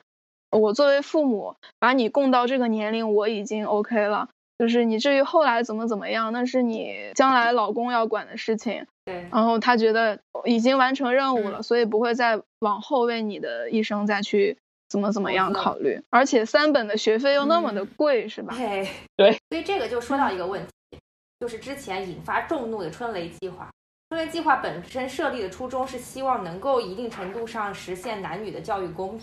[0.51, 4.29] 我作为父母，把你供到这个年龄，我已经 OK 了。
[4.59, 8.87] 就是你至于后来怎么怎么样，那是你将来老公要管的事情。
[9.05, 9.27] 对。
[9.31, 14.57] 然后他觉得已经完成任务了，所以不会再往后为你的一生再去
[14.89, 16.01] 怎么怎么样考虑。
[16.09, 18.55] 而且三本的学费又那么的贵，是吧？
[18.57, 18.89] 对。
[19.15, 19.31] 对。
[19.49, 20.97] 所以这个就说到一个问题，
[21.39, 23.69] 就是之前引发众怒的春雷计划。
[24.09, 29.21] 春雷计划本身设立的初衷是希望能够一定程度上实现男女的教育公平。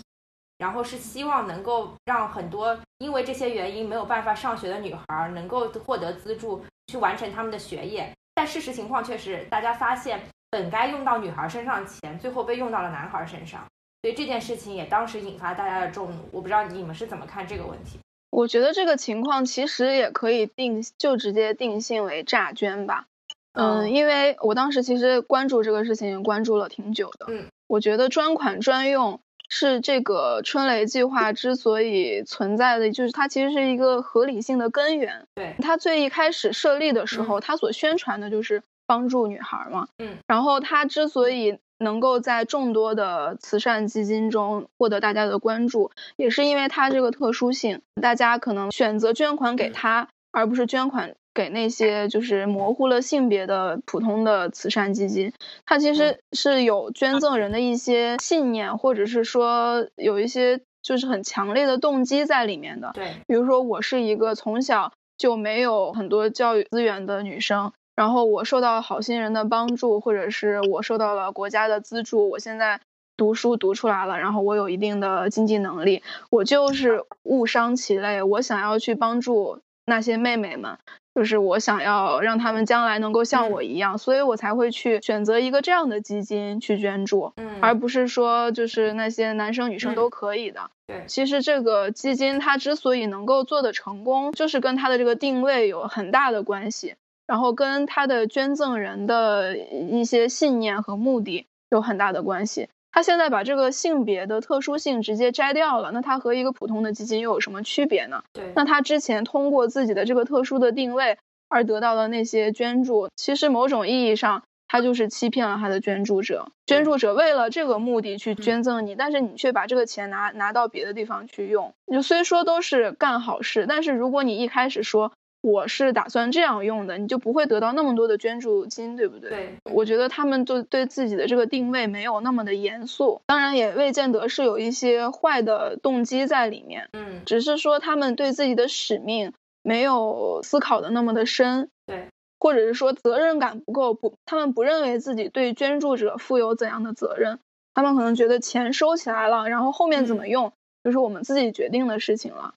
[0.57, 13.65] 然后是希望能够让很多因为这些原因没有办法上学的女孩能够获得资助去完成他们的学业，但事实情况却是，大家发现本该用到女孩身上的钱，最后被用到了男孩身上，
[14.01, 16.29] 所以这件事情也当时引发大家的众怒。
[16.31, 17.99] 我不知道你们是怎么看这个问题？
[18.29, 23.05] 我觉得这个情况其实也可以定，就直接定性为诈捐吧。
[23.53, 27.25] 嗯，因为我当时其实关注这个事情关注了挺久的。
[27.29, 29.19] 嗯，我觉得专款专用。
[29.57, 35.25] 是这个春雷计划之所以存在的，就是它其实是一个合理性的根源。
[35.33, 39.87] 对，它最一开始设立的时候，它所宣传的就是帮助女孩嘛。
[39.99, 51.15] 嗯，然后它之所以能够在众多的慈善基金中获得大家的关注，也是因为它这个特殊性，大家可能选择捐款给他，而不是捐款。
[51.35, 55.33] 给那些就是模糊了性别的普通的慈善基金，
[55.65, 62.91] 它其实是有捐赠人的一些信念，或者是说有一些就是很强烈的动机在里面的。
[62.93, 72.79] 对，比如说我是一个从小就没有很多教育资源的女生，然后我受到好心人的帮助，或者是我受到了国家的资助，我现在
[73.17, 80.77] 读书读出来了，然后我有一定的经济能力，我就是误伤其类，我想要去帮助那些妹妹们。
[81.15, 90.69] 就是我想要让他们将来能够像我一样，所以我才会去选择一个这样的基金去捐助，嗯，而不是说就是那些男生女生都可以的。
[90.87, 102.67] 对，其实这个基金它之所以能够做的成功，就是跟它的这个定位有很大的关系，然后跟它的捐赠人的一些信念和目的有很大的关系。
[102.95, 108.23] 他现在把这个性别的特殊性直接摘掉了，那他和一个普通的基金又有什么区别呢？
[108.31, 111.17] 对，那他之前通过自己的这个特殊的定位
[111.49, 116.47] 而得到的那些捐助，其实某种意义上他就是欺骗了他的捐助者。
[116.65, 121.73] 捐助者为了这个目的去捐赠你，但是你却把这个钱拿拿到别的地方去用。
[121.91, 125.11] 就虽说都是干好事，但是如果你一开始说。
[125.45, 129.29] 我是打算这样用的，你就不会得到那么多的捐助金，对不对？
[129.29, 142.07] 对，我觉得他们就对自己的这个定位没有那么的严肃，当然也未见得是有一些坏的动机在里面，嗯，只是说他们对自己的使命没有思考的那么的深，对，
[142.39, 147.37] 或者是说责任感不够，不，他们不认为自己对捐助者负有怎样的责任，
[147.75, 150.51] 他们可能觉得钱收起来了，然后后面怎么用
[150.83, 152.55] 就是我们自己决定的事情了。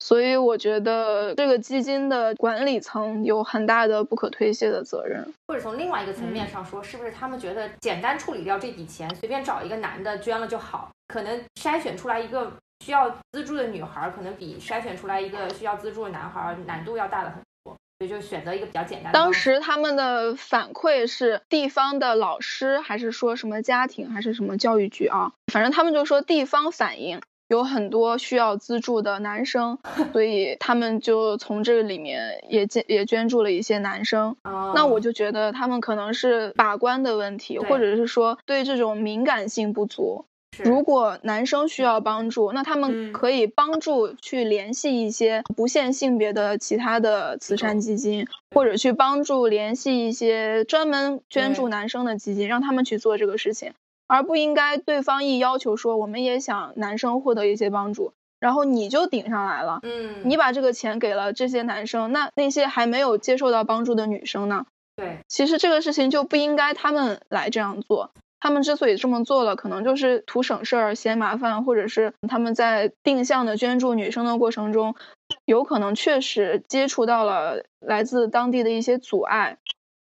[0.00, 5.32] 所以我觉得这个基金的管理层有很大的不可推卸的责任。
[5.46, 10.90] 或者从另外一个层面上说，是不是他们觉得简单处理掉这笔钱，随便找一个男的捐了就好？
[11.08, 12.50] 可能筛选出来一个
[12.84, 17.76] 需要资助的女孩，可能比筛选出来一个需要资助的男孩难度要大了很多。
[17.98, 19.18] 所以就选择一个比较简单的。
[19.18, 25.32] 当时他们的反馈是地方的老师，还是说什么家庭，还是什么教育局啊？
[25.52, 27.20] 反正他们就说地方反映。
[27.50, 29.76] 有很多需要资助的男生，
[30.12, 34.36] 所以他们就从这个里面也捐也捐助了一些男生。
[34.74, 40.24] 那我就觉得他们可能是把关的问题，或者是说对这种敏感性不足。
[40.58, 53.72] 如果男生需要帮助，那他们可以帮助去联系一些不限性别的其他的慈善基金，或者去帮助联系一些专门捐助男生的基金，让他们去做这个事情。
[54.10, 59.78] 而不应该对方一要求说我们也想男生获得一些帮助，然后你就顶上来了。
[59.84, 64.66] 嗯，你把这个钱给了这些男生，那那些还没有接受到帮助的女生呢？
[64.96, 68.10] 对，其实这个事情就不应该他们来这样做。
[68.40, 74.96] 他们之所以这么做了，可能就是图省事儿、嫌麻烦，或者是他们在定向的捐助女生的过程中，
[75.44, 79.58] 有可能确实接触到了来自当地的一些阻碍。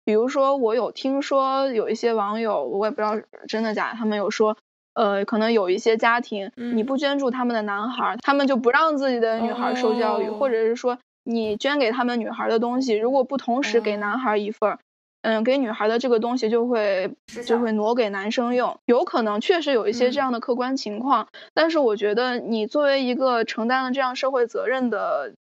[0.09, 4.57] 比如说，我有听说有一些网友，我也不知道真的假的，他们有说，
[4.95, 14.79] 呃，可能有一些家庭，你不捐助他们的男孩，他们就不让自己的女孩受教育，或者是说，你捐给他们女孩的东西，如果不同时给男孩一份儿，
[15.21, 17.13] 嗯，给女孩的这个东西就会
[17.45, 25.35] 就会挪给男生用，有可能确实有一些这样的客观情况，但是我觉得你作为一个承担了这样社会责任的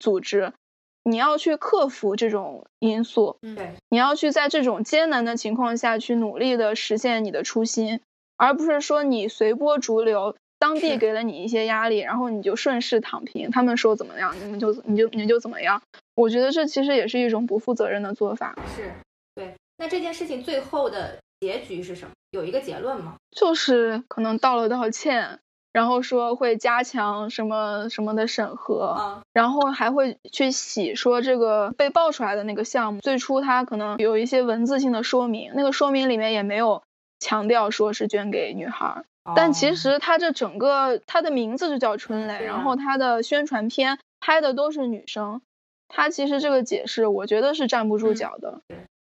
[0.00, 0.52] 组织。
[1.02, 8.00] 你要去克服这种因素，对，你要去在这种艰难的情况下去努力的实现你的初心，
[8.36, 15.80] 而不是说你随波逐流，当地给了你一些压力，然后你就顺势躺平，他们说怎么样，你们就你就你就怎么样。
[16.14, 18.54] 我觉得这其实也是一种不负责任的做法。
[18.76, 18.92] 是，
[19.34, 19.54] 对。
[19.78, 22.10] 那这件事情最后的结局是什么？
[22.32, 23.16] 有一个结论吗？
[23.30, 25.38] 就是可能道了道歉。
[25.72, 36.82] 然后说会加强什么什么的审核，然后还会去洗说这个被爆出来的那个项目，最初它可能有一些文字性的说明，那个说明里面也没有
[37.20, 39.04] 强调说是捐给女孩，
[39.36, 45.40] 但其实它这整个它的名字就叫春蕾，然后它的宣传片拍的都是女生，
[45.88, 48.60] 它其实这个解释我觉得是站不住脚的。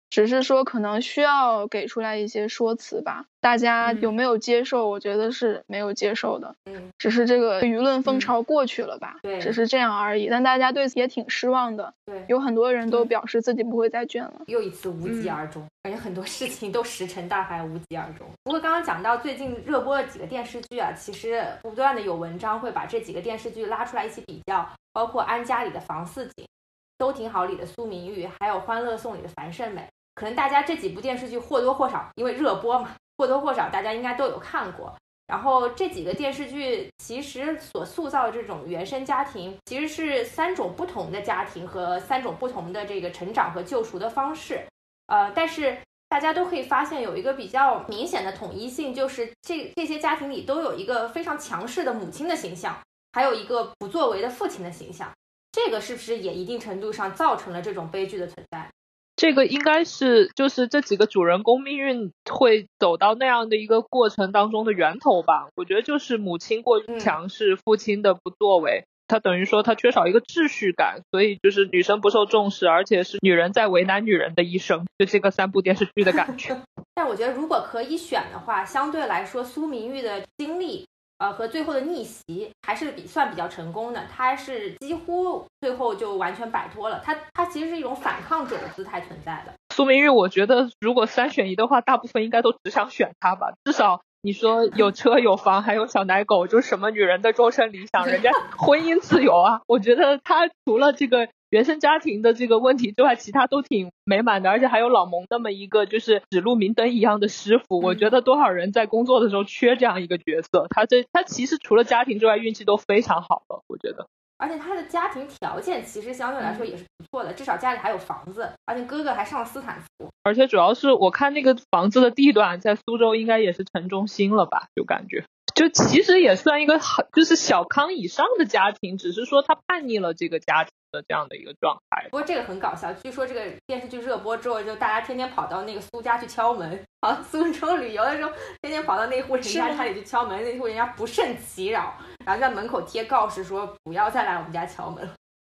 [0.08, 4.88] 只是说可能需要给出来一些说辞吧，大家有没有接受？
[4.88, 6.54] 我觉得是没有接受的。
[6.66, 9.18] 嗯，只是这个舆论风潮过去了吧？
[9.22, 10.28] 对，只是这样而已。
[10.30, 11.92] 但大家对此也挺失望的。
[12.06, 14.42] 对，有很多人都表示自己不会再卷了。
[14.46, 18.26] 又一次无疾而终，感觉很多事情都石沉大海，无疾而终。
[18.44, 26.44] 不过刚刚讲到最近热播的几个电视剧啊，其实不断的有文章会把这几个电视剧拉出来一起比较，包括《安家》里的房似锦，
[26.96, 29.86] 《都挺好》里的苏明玉，还有《欢乐颂》里的樊胜美。
[30.16, 34.92] 可能大家这几部电视剧或多或少，因为热播嘛，或多或少大家应该都有看过。
[35.28, 44.66] 然后这几个电视剧其实所塑造这种原生家庭，其实是三种不同的家庭和三种不同的这个成长和救赎的方式。
[45.08, 45.76] 呃，但是
[46.08, 52.78] 大家都可以发现有一个比较明显的统一性，就是这这些家庭里都有一个非常强势的母亲的形象，
[53.12, 55.12] 还有一个不作为的父亲的形象。
[55.50, 58.70] 这个是不是也一定程度上造成了这种悲剧的存在？
[59.16, 65.48] 这个应该是就是这几个主人公命运会走到那样的一个过程当中的源头吧。
[65.56, 76.60] 我觉得就是母亲过于强势，父亲的不作为，他等于说他缺少一个秩序感，所以就是女生不受重视，而且是女人在为难女人的一生，就这个三部电视剧的感觉。
[76.94, 80.86] 但我觉得如果可以选的话，相对来说苏明玉的经历。
[81.18, 87.00] 呃，和最后的逆袭还是比算比较成功的，他是几乎最后就完全摆脱了。
[87.04, 89.52] 他他其实是一种反抗者的姿态存在的。
[89.74, 93.54] 苏明玉，我觉得如果三选一的话，大部分应该都只想选他吧。
[93.64, 99.60] 至少你说有车有房还有小奶狗，就是什么女人的终身理想，人家婚姻自由啊。
[99.66, 101.28] 我觉得他除了这个。
[101.50, 107.80] 原生家庭的这个问题之外，其他都挺美满的，而且还有老蒙那么一个就是指路明灯一样的师傅。
[107.80, 110.66] 我觉得多少人在工作的时候缺这样一个角色。
[110.70, 114.06] 他这他其实除了家庭之外，运气都非常好了，我觉得。
[114.38, 120.10] 而且他的家庭条件其实相对来说也是不错的，至少家里还有房子，而且哥哥还上了斯坦福。
[120.24, 124.66] 而且主要是我看那个房子的地段在苏州，应该也是城中心了吧？
[124.74, 125.24] 就感觉
[125.56, 132.04] 就其实也算一个很就是小康以上的家庭，只是说他叛逆了这个家庭的这样的一个状态。
[132.10, 138.30] 不过这个很搞笑，据说这个电视剧热播之后，就大家天天跑到那个苏家去敲门，啊，苏州旅游的时候，
[138.60, 141.94] 天天跑到那户人家家里去敲门，那户人家不胜其扰，
[142.26, 145.08] 然后在门口贴告示说不要再来我们家敲门。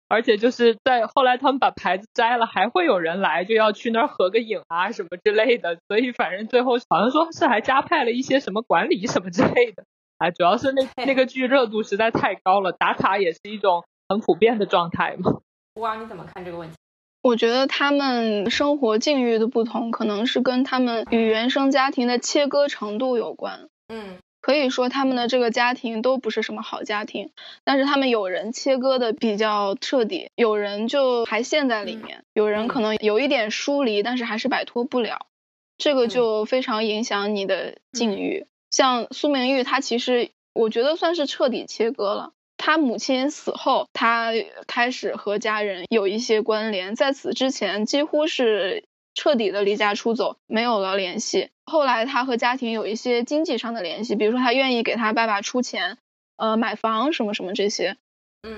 [0.07, 5.79] 而且就是在后来他们把牌子摘了，还会有人来，就要去那儿合个影啊什么之类的。
[5.89, 9.83] 所以反正最后好像说是还加派了一些什么管理什么之类的。
[10.25, 15.41] 啊，主要是那那个剧热度实在太高了，打卡也是一种很普遍的状态嘛。
[15.75, 16.77] 哇，你怎么看这个问题？
[17.22, 23.68] 我觉得他们生活境遇的不同，可能是跟他们与原生家庭的切割程度有关。
[23.89, 24.16] 嗯。
[24.41, 27.31] 可以说他们的这个家庭都不是什么好家庭，
[27.64, 35.29] 但是他们有人切割的比较彻底，有人就还陷在里面，有人可能有一点疏离，但是还是摆脱不了，
[35.79, 38.45] 这个就非常影响你的境遇。
[38.75, 42.33] 像苏明玉，她其实我觉得算是彻底切割了。
[42.57, 44.33] 他母亲死后，他
[44.66, 48.85] 开始和家人有一些关联，在此之前几乎是。
[49.16, 51.51] 彻底的离家出走，没有了联系。
[51.66, 55.99] 后来他和家庭有一些经济上的联系，比如说他愿意给他爸爸出钱，
[56.37, 57.97] 呃，买房什么什么这些，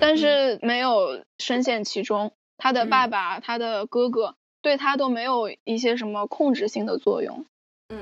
[0.01, 2.33] 但是没有深陷其中。
[2.57, 7.45] 他的爸爸、他的哥哥对他都没有一些什么控制性的作用，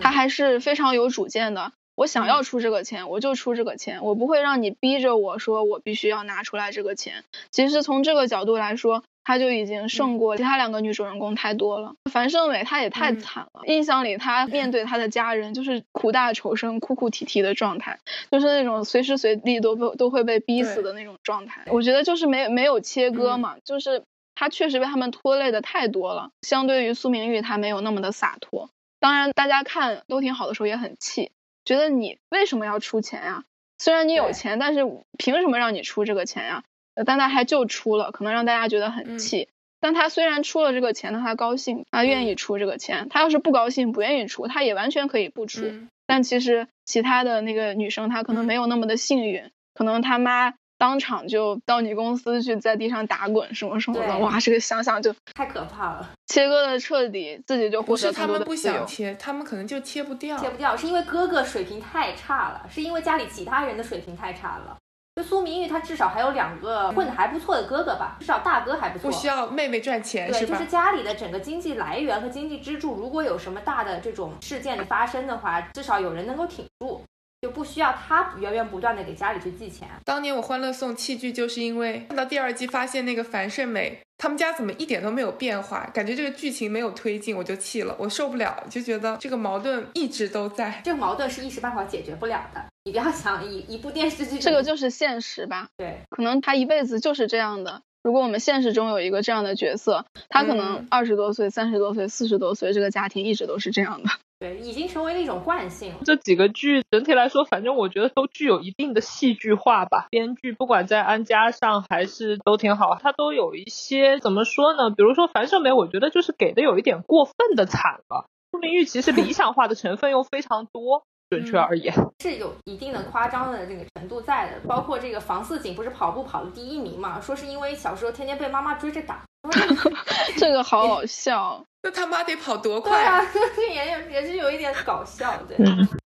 [0.00, 1.72] 他还是非常有主见的。
[1.94, 7.24] 我想要出这个钱，我就出这个钱，我不会让你逼着我说我必须要拿出来这个钱。
[7.50, 9.02] 其实从这个角度来说。
[9.26, 11.94] 他就已经胜过其他两个女主人公太多了。
[12.12, 17.98] 樊胜美她也太惨了，印象里她面对她的家人就是苦大仇深、哭哭啼啼的状态，
[18.30, 21.64] 就是那种随时随地都被都会被逼死的那种状态。
[21.68, 24.02] 我觉得就是没没有切割嘛，就是
[24.34, 26.28] 她确实被他们拖累的太多了。
[26.42, 28.68] 相对于苏明玉，她没有那么的洒脱。
[29.00, 31.30] 当然，大家看都挺好的时候也很气，
[31.64, 33.44] 觉得你为什么要出钱呀？
[33.78, 34.80] 虽然你有钱，但是
[35.18, 36.62] 凭什么让你出这个钱呀？
[37.06, 39.48] 但他还就出了，可能让大家觉得很气。
[39.80, 43.08] 但他虽然出了这个钱，他高兴，他愿意出这个钱。
[43.10, 45.72] 他要是不高兴，不愿意出，他也完全可以不出。
[46.06, 54.18] 但其实其他的那个女生，她可能没有那么的幸运，可能他妈当场就到你公司去，在地上打滚什么什么的。
[54.18, 56.10] 哇，这个想想就太可怕了。
[56.26, 60.36] 切割的彻底，自己就获得他们不想切，他们可能就切不掉。
[60.36, 64.76] 切不掉，是因为哥哥水平太差了，是因为家里其他人的水平太差了。
[65.16, 69.08] 就苏明玉，她至少还有两个混的还不错的哥哥吧，至少大哥还不错。
[69.08, 77.00] 不需要妹妹赚钱，对，就是家里的整个经济来源和经济支柱，如果有什么大的这种事件的发生的话，至少有人能够挺住。
[77.44, 79.86] 就不需要他源源不断的给家里去寄钱。
[80.02, 90.80] 当年我欢乐颂弃剧，就是因为看到第二季发现那个樊胜美他们家怎么一点都没有变化，感觉这个剧情没有推进，我就气了，我受不了，就觉得这个矛盾一直都在。
[90.82, 92.64] 这个矛盾是一时半会儿解决不了的。
[92.84, 95.68] 你不要想一一部电视剧，这个就是现实吧？
[95.76, 97.82] 对，可能他一辈子就是这样的。
[98.02, 104.08] 如果我们现实中有一个这样的角色，他可能二十多岁、三十多岁、四十多岁，这个家庭一直都是这样的。
[104.38, 105.94] 对，已经成为了一种惯性。
[106.04, 110.06] 这几个剧整体来说，反正我觉得都具有一定的戏剧化吧。
[110.10, 114.90] 编剧不管在安家上还是都挺好，他都有一些怎么说呢？
[114.90, 118.26] 比如说樊胜美，我觉得就是给的有一点过分的惨了。
[118.50, 121.04] 苏明玉其实理想化的成分又非常多。
[121.30, 124.60] 准确而言，是有一定的夸张的这个程度在的。
[124.68, 127.18] 包括这个房似锦不是跑步跑了第一名嘛？
[127.18, 129.24] 说是因为小时候天天被妈妈追着打。
[130.36, 131.64] 这个好好笑。
[131.82, 133.20] 那他妈得跑多快啊？
[133.72, 135.56] 也有也是有一点搞笑的。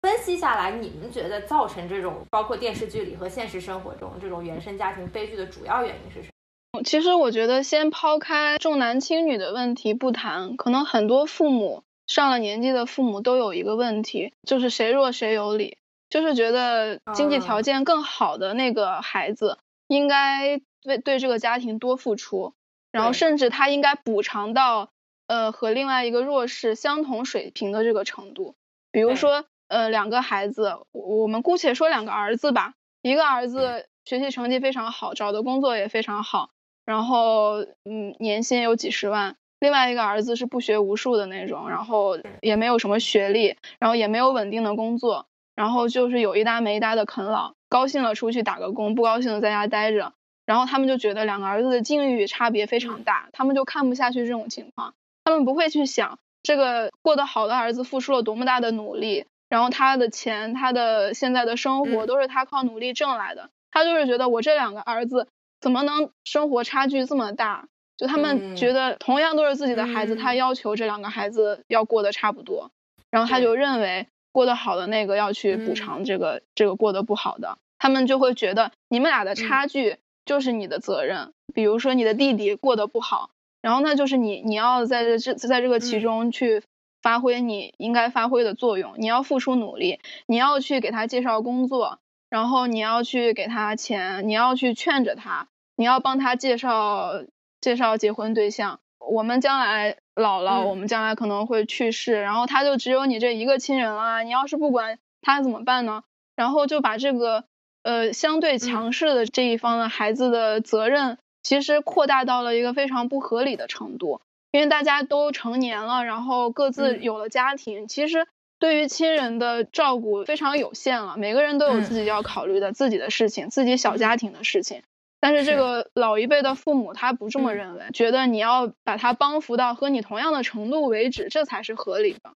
[0.02, 6.30] 分析下来，你们觉得造成这种包括电视剧里和现实生活中这种原生家庭悲剧的主要原因是什
[6.72, 6.82] 么？
[6.84, 11.84] 其实我觉得，先抛开重男轻女的问题不谈，可能很多父母。
[12.08, 15.78] 上了年纪的父母都有一个问题，就是谁弱谁有理，
[16.10, 22.54] 就是觉得经济条件更好的那个孩子应该为对这个家庭多付出，
[22.92, 24.90] 然后甚至他应该补偿到
[25.28, 28.56] 呃和另外一个弱势相同水平的这个程度。
[28.92, 36.50] 比如说呃两个孩子，我们姑且说两个儿子吧，一个儿子学习成绩非常好，找的工作也非常好，
[36.86, 39.36] 然后嗯年薪有几十万。
[39.60, 50.14] 另外一个儿子是不学无术的那种，然后也没有什么学历，然后也没有稳定的工作，然后就是有一搭没一搭的啃老，高兴了出去打个工，不高兴的在家待着，
[50.50, 65.28] 然后他们就觉得两个儿子的境遇差别非常大，他们就看不下去这种情况，他们不会去想这个过得好的儿子付出了多么大的努力，然后他的钱，他的现在的生活都是他靠努力挣来的，他就是觉得我这两个儿子
[65.62, 67.68] 怎么能生活差距这么大？
[67.96, 72.72] 就他们觉得同样都是自己的孩子，他要求这两个孩子要过得差不多，
[73.12, 81.34] 然后他就认为过得好的那个要去补偿这个这个过得不好的，他们就会觉得你们俩的差距就是你的责任。
[81.54, 86.64] 比如说你的弟弟过得不好，然后那就是你你要在这这在这个其中去
[87.02, 92.00] 发挥你应该发挥的作用，你要付出努力，你要去给他介绍工作，
[92.30, 97.24] 然后你要去给他钱，你要去劝着他，你要帮他介绍
[97.62, 98.80] 介绍结婚对象。
[99.00, 104.24] 我们将来老了，我们将来可能会去世，然后他就只有你这一个亲人了。
[104.24, 106.04] 你要是不管他怎么办呢？
[106.36, 107.46] 然后就把这个
[107.84, 114.22] 呃相对强势的这一方的孩子的责任，其实扩大到了一个非常不合理的程度。
[114.52, 118.26] 因为大家都成年了，然后各自有了家庭，其实
[118.58, 121.18] 对于亲人的照顾非常有限了。
[121.18, 124.82] 每个人都有自己要考虑的自己的事情，自己小家庭的事情。
[125.20, 132.32] 但是这个老一辈的父母他不这么认为，觉得你要把他帮扶到和你同样的程度为止，这才是合理的。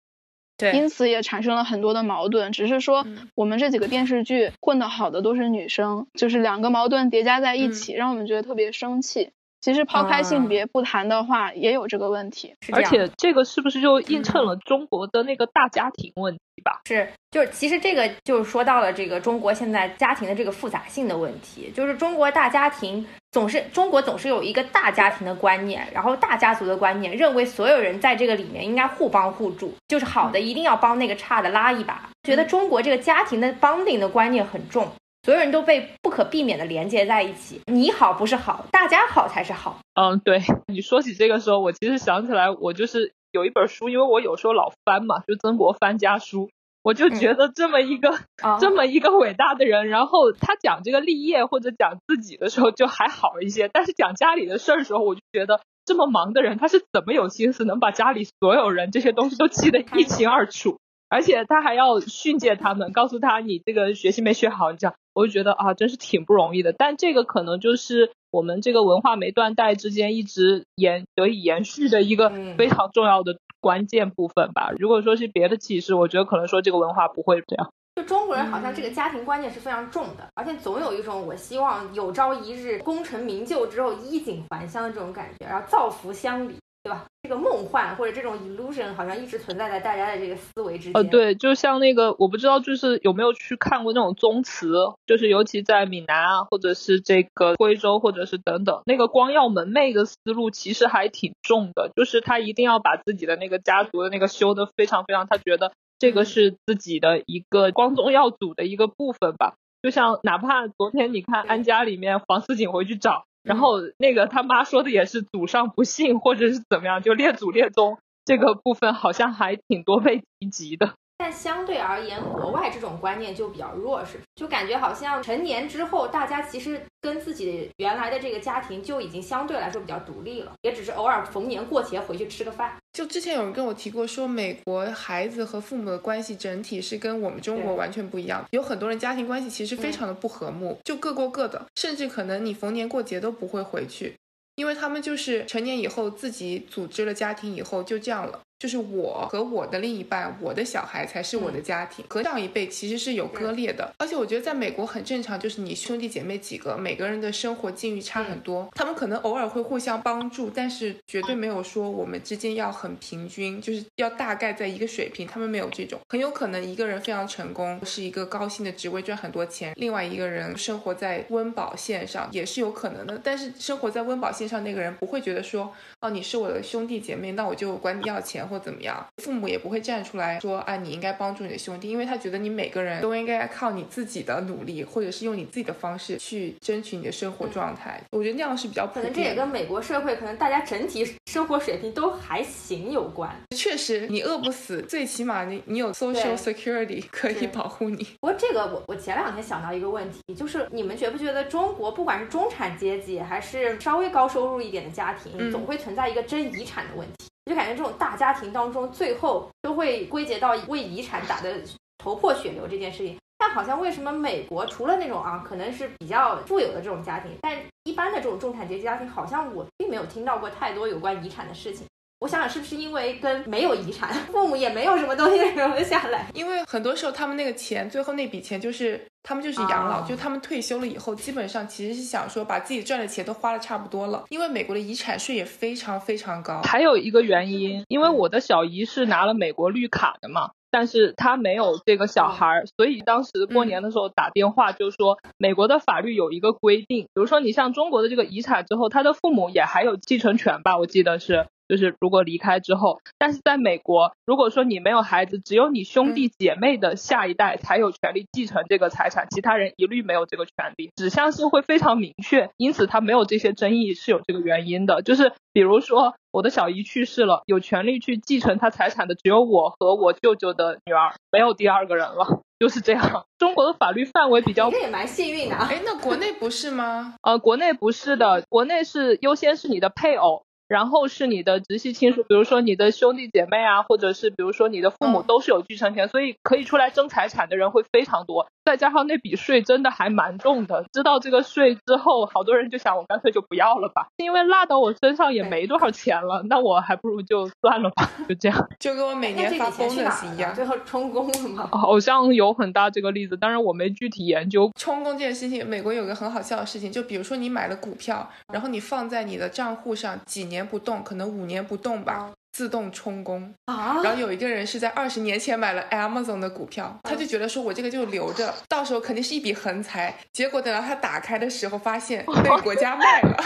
[0.72, 2.52] 对，因此也产生了很多的矛盾。
[2.52, 3.06] 只是说
[3.36, 9.32] 我们这几个电视剧混得好的都是女生，就是两个矛盾叠加在一起，让我们觉得特别生气。
[9.64, 12.54] 其实抛开性别不谈的话，也有这个问题。
[12.74, 16.82] 而且这个是不是就映衬了中国的那个大家庭问题吧？
[16.86, 21.72] 是，就是其实这个就是说到了这个中国现在家庭的这个复杂性的问题。
[21.74, 32.10] 就是中国大家庭总是中国总是有一个大家庭的观念，然后大家族的观念，认为所有人在这个里面应该互帮互助，就是好的一定要帮那个差的拉一把。
[32.24, 34.92] 觉得中国这个家庭的 bonding 的观念很重。
[35.26, 39.80] 所有人都被不可避免的连接在一起，你好不是好，大家好才是好。
[39.94, 46.50] 嗯，对 你说起这个时候，我其实想起来，我就是有一本书，因为我有时候老翻嘛，就曾国藩家书，
[46.84, 48.20] 我就觉得这么一个
[48.60, 60.80] 这么一个伟大的人，然后他讲这个立业或者讲自己的时候就还好一些，但是讲家里的事儿的时候，我就觉得这么忙的人，他是怎么有心思能把家里所有人这些东西都记得一清二楚？
[61.14, 66.74] 而且他还要训诫他们，告诉他你这个学习没学好，你这样我就觉得啊，真是挺不容易的。
[66.74, 74.72] 但这个可能就是我们这个文化没断代之间一直延得以延续的一个非常重要的关键部分吧。
[74.80, 77.72] 如果说是别的启示，我觉得可能说这个文化不会这样。
[77.96, 86.56] 就中国人好像这个家庭观念是非常重的，而且总有一种我希望有朝一日功成名就之后衣锦还乡的这种感觉，然后造福乡里。
[86.84, 87.06] 对吧？
[87.22, 90.94] 这个梦幻或者这种 illusion 好像一直存在在大家的这个思维之间。
[90.94, 94.74] 呃，对，就像那个，我不知道就是有没有去看过那种宗祠，
[95.06, 109.54] 就是尤其在闽南啊，或者是这个贵州，或者是等等，那个光耀门楣的思路其实还挺重的，就是他一定要把自己的那个家族的那个修的非常非常，他觉得这个是自己的一个光宗耀祖的一个部分吧。
[109.82, 113.24] 就像哪怕昨天你看安家里面房思锦回去找。
[113.44, 120.96] 然后那个他妈说的也是祖上不幸或者是怎么样，就列祖列宗这个部分好像还挺多被提及的。
[121.34, 132.76] 但相对而言，国外这种观念就比较弱势，就感觉好像成年之后，大家其实跟自己原来的这个家庭就已经相对来说比较独立了，也只是偶尔逢年过节回去吃个饭。
[132.92, 144.16] 就之前有人跟我提过，说美国孩子和父母的关系整体是跟我们中国完全不一样，有很多人家庭关系其实非常的不和睦，就各过各的，甚至可能你逢年过节都不会回去，
[144.58, 148.42] 因为他们就是成年以后自己组织了家庭以后就这样了。
[148.64, 153.94] 就是我和我的另一半，我的小孩才是我的家庭，和上一辈其实是有割裂的。
[153.98, 165.28] 而且我觉得在美国很正常，就是你兄弟姐妹几个，每个人的生活境遇差很多，他们可能偶尔会互相帮助，但是绝对没有说我们之间要很平均，就是要大概在一个水平。
[165.28, 173.20] 他们没有这种，很有可能一个人非常成功，是一个高薪的职位赚很多钱，另外一个人生活在温饱线上也是有可能的。
[173.22, 178.48] 但是生活在温饱线上那个人不会觉得说，哦，你是我的兄弟姐妹，那我就管你要钱。
[178.54, 188.00] 或怎么样，父母也不会站出来说啊，你应该帮助你的兄弟，因为他觉得你每个人都应该靠你自己的努力，或者是用你自己的方式去争取你的生活状态。
[188.12, 193.36] 我觉得那样是比较可能这也跟美国社会可能大家整体生活水平都还行有关。
[193.58, 198.04] 确实，你饿不死，最起码你你有 social security 可以保护你。
[198.22, 207.28] 不过这个我我前两天想到一个问题，就是你们觉不觉得中国不管是中产阶级还是稍微高收入一点的家庭，总会存在一个争遗产的问题？
[207.46, 211.62] 就感觉这种大家庭当中，最后都会归结到为遗产打的
[211.98, 213.18] 头破血流这件事情。
[213.38, 221.86] 但好像为什么美国除了那种啊，可能是比较富有的这种家庭，但一般的这种中产阶级家庭，好像我并没有听到过太多有关遗产的事情。
[222.24, 226.28] 我想想，是不是因为跟没有遗产，父母也没有什么东西留下来？
[226.34, 234.24] 因为很多时候他们那个钱，最后那笔钱就是他们就是养老，就他们退休了以后，基本上其实是想说把自己赚的钱都花的差不多了。
[234.30, 236.62] 因为美国的遗产税也非常非常高。
[236.62, 240.52] 还有一个原因，因为我的小姨是拿了美国绿卡的嘛。
[240.72, 250.78] 但是她没有这个小孩儿，所以当时过年的时候打电话就说，美国的法律有一个规定，比如说你像中国的这个遗产之后，他的父母也还有继承权吧？
[250.78, 251.46] 我记得是。
[251.74, 260.92] 就是如果离开之后，但是在美国，如果说你没有孩子，只有你兄弟姐妹的下一代才有权利继承这个财产，其他人一律没有这个权利。
[260.96, 265.02] 指向性会非常明确，因此他没有这些争议是有这个原因的。
[265.02, 273.26] 就是比如说我的小姨去世了，有权利去继承他财产的只有我和我舅舅的女儿，没有第二个人了，就是这样。
[273.40, 275.56] 中国的法律范围比较，那也蛮幸运的。
[275.56, 277.16] 啊哎，那国内不是吗？
[277.24, 280.44] 呃，国内不是的，国内是优先是你的配偶。
[280.74, 288.48] 然后是你的直系亲属，比如说你的兄弟姐妹啊，或者是比如说你的父母都是有继承权，所以可以出来争财产的人会非常多。
[288.66, 298.68] 再加上那笔税真的还蛮重的，知道这个税之后，好多人就想我干脆就不要了吧，因为落到我身上也没多少钱了，那我还不如就算了吧，就这样。
[298.80, 301.70] 就跟我每年发 bonus 一样，最后充公了吗？
[301.78, 304.72] 好像有很大这个例子，当然我没具体研究。
[304.80, 312.32] 充公这件事情，美国有个很好笑的事情，就比如说你买了股票，然后你放在你的账户上几年不动，可能五年不动吧。
[312.54, 314.00] 自动充公啊！
[314.04, 320.16] 然后有一个人是在二十年前买了 Amazon 的股票，他就觉得说我这个就留着，到时候肯定是一笔横财。
[320.32, 323.44] 结果等到他打开的时候，发现被国家卖了。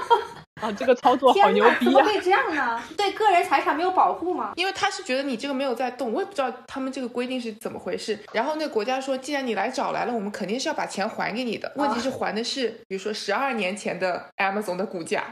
[0.62, 1.78] 啊，这个操作好牛逼啊！
[1.84, 2.82] 怎么会这样呢？
[2.96, 4.52] 对个人财产没有保护吗？
[4.56, 8.18] 因为他是觉得你这个没有在动，我也不知道他们这个规定是怎么回事。
[8.32, 11.70] 然后那国家说，既然你来找来了，我们肯定是要把钱还给你的。
[11.76, 15.24] 问题是还的是，比如说十二年前的 Amazon 的股价。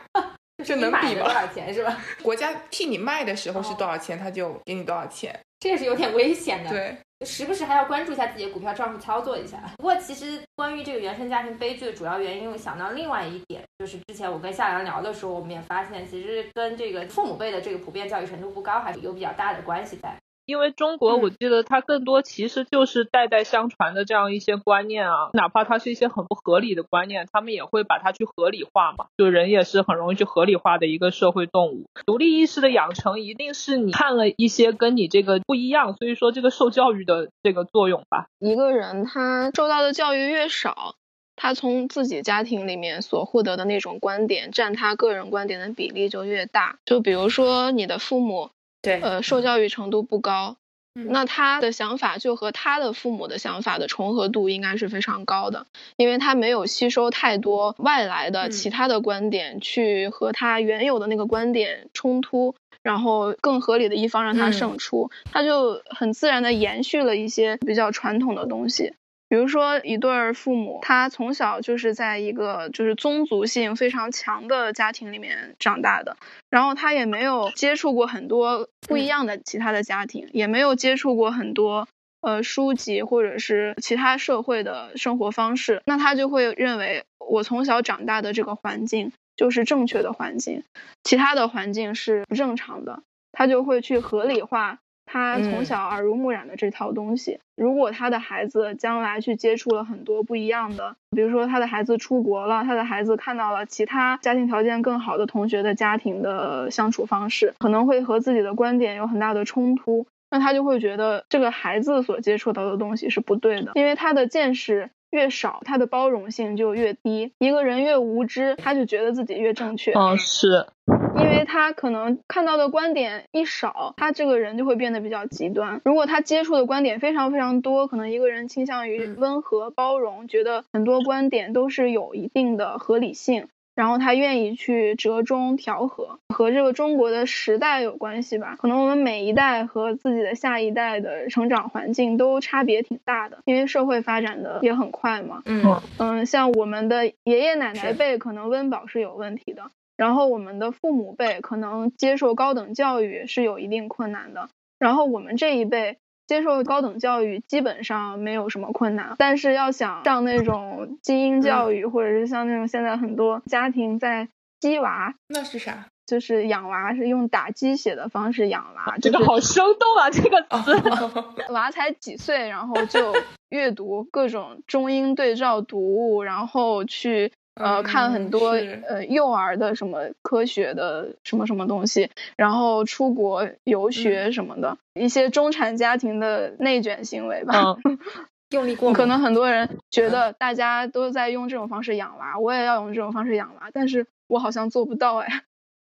[0.62, 1.24] 这能比吗？
[1.24, 1.98] 多少钱是吧？
[2.22, 5.38] 国家替你卖的时候是多少钱，他就给你多少钱。
[5.60, 6.68] 这也是有点危险的。
[6.68, 6.96] 对，
[7.26, 9.58] 时不时还要关注一下自己的股票账户，操作一下。
[9.78, 20.14] 不过，其实关于这个原生家庭悲剧的主要原因，我想到另外一点，就是之前我跟夏阳聊的时候，我们也发现，其实跟这个父母辈的这个普遍教育程度不高，还是有比较大的关系在。
[20.46, 29.06] 因为中国，我记得它更多其实就是代代相传的这样一些观念啊，哪怕它是一些很不合理的观念，他们也会把它去合理化嘛。
[29.16, 31.86] 就人也是很容易去合理化的一个社会动物。
[32.04, 38.26] 独立意识的养成，一定是你看了一些跟你这个不一样，所以说这个受教育的这个作用吧。
[38.38, 40.96] 一个人他受到的教育越少，
[41.36, 46.76] 他从自己家庭里面所获得的那种观点，占他个人观点的比例就越大。
[46.84, 48.50] 就比如说你的父母。
[48.84, 50.56] 对，呃，受教育程度不高，
[50.94, 55.66] 那他的想法就和他的父母的想法的重合度应该是非常高的，
[55.96, 68.94] 因为他没有吸收太多外来的其他的观点去和他原有的那个观点冲突，然后更合理的一方让他胜出，他就很自然的延续了一些比较传统的东西。
[69.34, 76.16] 比如说，一对儿父母，他从小就是在一个就是宗族性非常强的家庭里面长大的，
[76.50, 81.88] 然后他也没有接触过很多不一样的其他的家庭，也没有接触过很多
[82.20, 90.62] 呃书籍或者是其他社会的生活方式，那他就会认为我从小长大的这个环境就是正确的环境，
[91.02, 94.78] 其他的环境是不正常的，他就会去合理化。
[95.06, 114.90] 他从小耳濡目染的这套东西，如果他的孩子将来去接触了很多不一样的，比如说他的孩子出国了，他的孩子看到了其他家庭条件更好的同学的家庭的相处方式，可能会和自己的观点有很大的冲突，那他就会觉得这个孩子所接触到的东西是不对的，因为他的见识。
[115.10, 117.34] 越少，他的包容性就越低。
[117.38, 119.92] 一个人越无知，他就觉得自己越正确。
[119.92, 121.03] 嗯，是，因
[121.44, 125.82] 为他可能看到的观点一少，他这个人就会变得比较极端。
[125.84, 133.48] 如果他接触的观点非常非常多，可能一个人倾向于温和包容，觉得很多观点都是有一定的合理性。
[133.74, 138.56] 然后他愿意去折中调和，和这个中国的时代有关系吧？
[138.56, 145.42] 可能我们每一代和自己的下一代的成长环境都差别挺大的，因为社会发展的也很快嘛。
[145.44, 149.64] 嗯嗯，像我们的爷爷奶奶辈可能温饱是有问题的，
[149.96, 155.98] 然后我们的父母辈可能接受高等教育是有一定困难的，然后我们这一辈。
[156.26, 165.84] 接受高等教育基本上没有什么困难，但是要想上那种精英教育，或者是像那种现在很多家庭在鸡娃，那是啥？
[166.08, 170.08] 就是养娃是用打鸡血的方式养娃，这个好生动啊！
[170.08, 170.72] 这个词，
[171.52, 173.12] 娃才几岁，然后就
[173.50, 177.32] 阅读各种中英对照读物，然后去。
[177.54, 178.50] 呃，看很多
[178.86, 187.76] 呃幼儿的什么科学的什么什么东西，然后出国游学什么的，一些中产家庭的内卷行为吧。
[188.50, 195.42] 用力过可能很多人觉得大家都在用这种方式养娃，我也要用这种方式养娃，但是我好像做不到哎。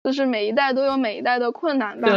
[0.03, 2.09] 就是每一代都有每一代的困难吧。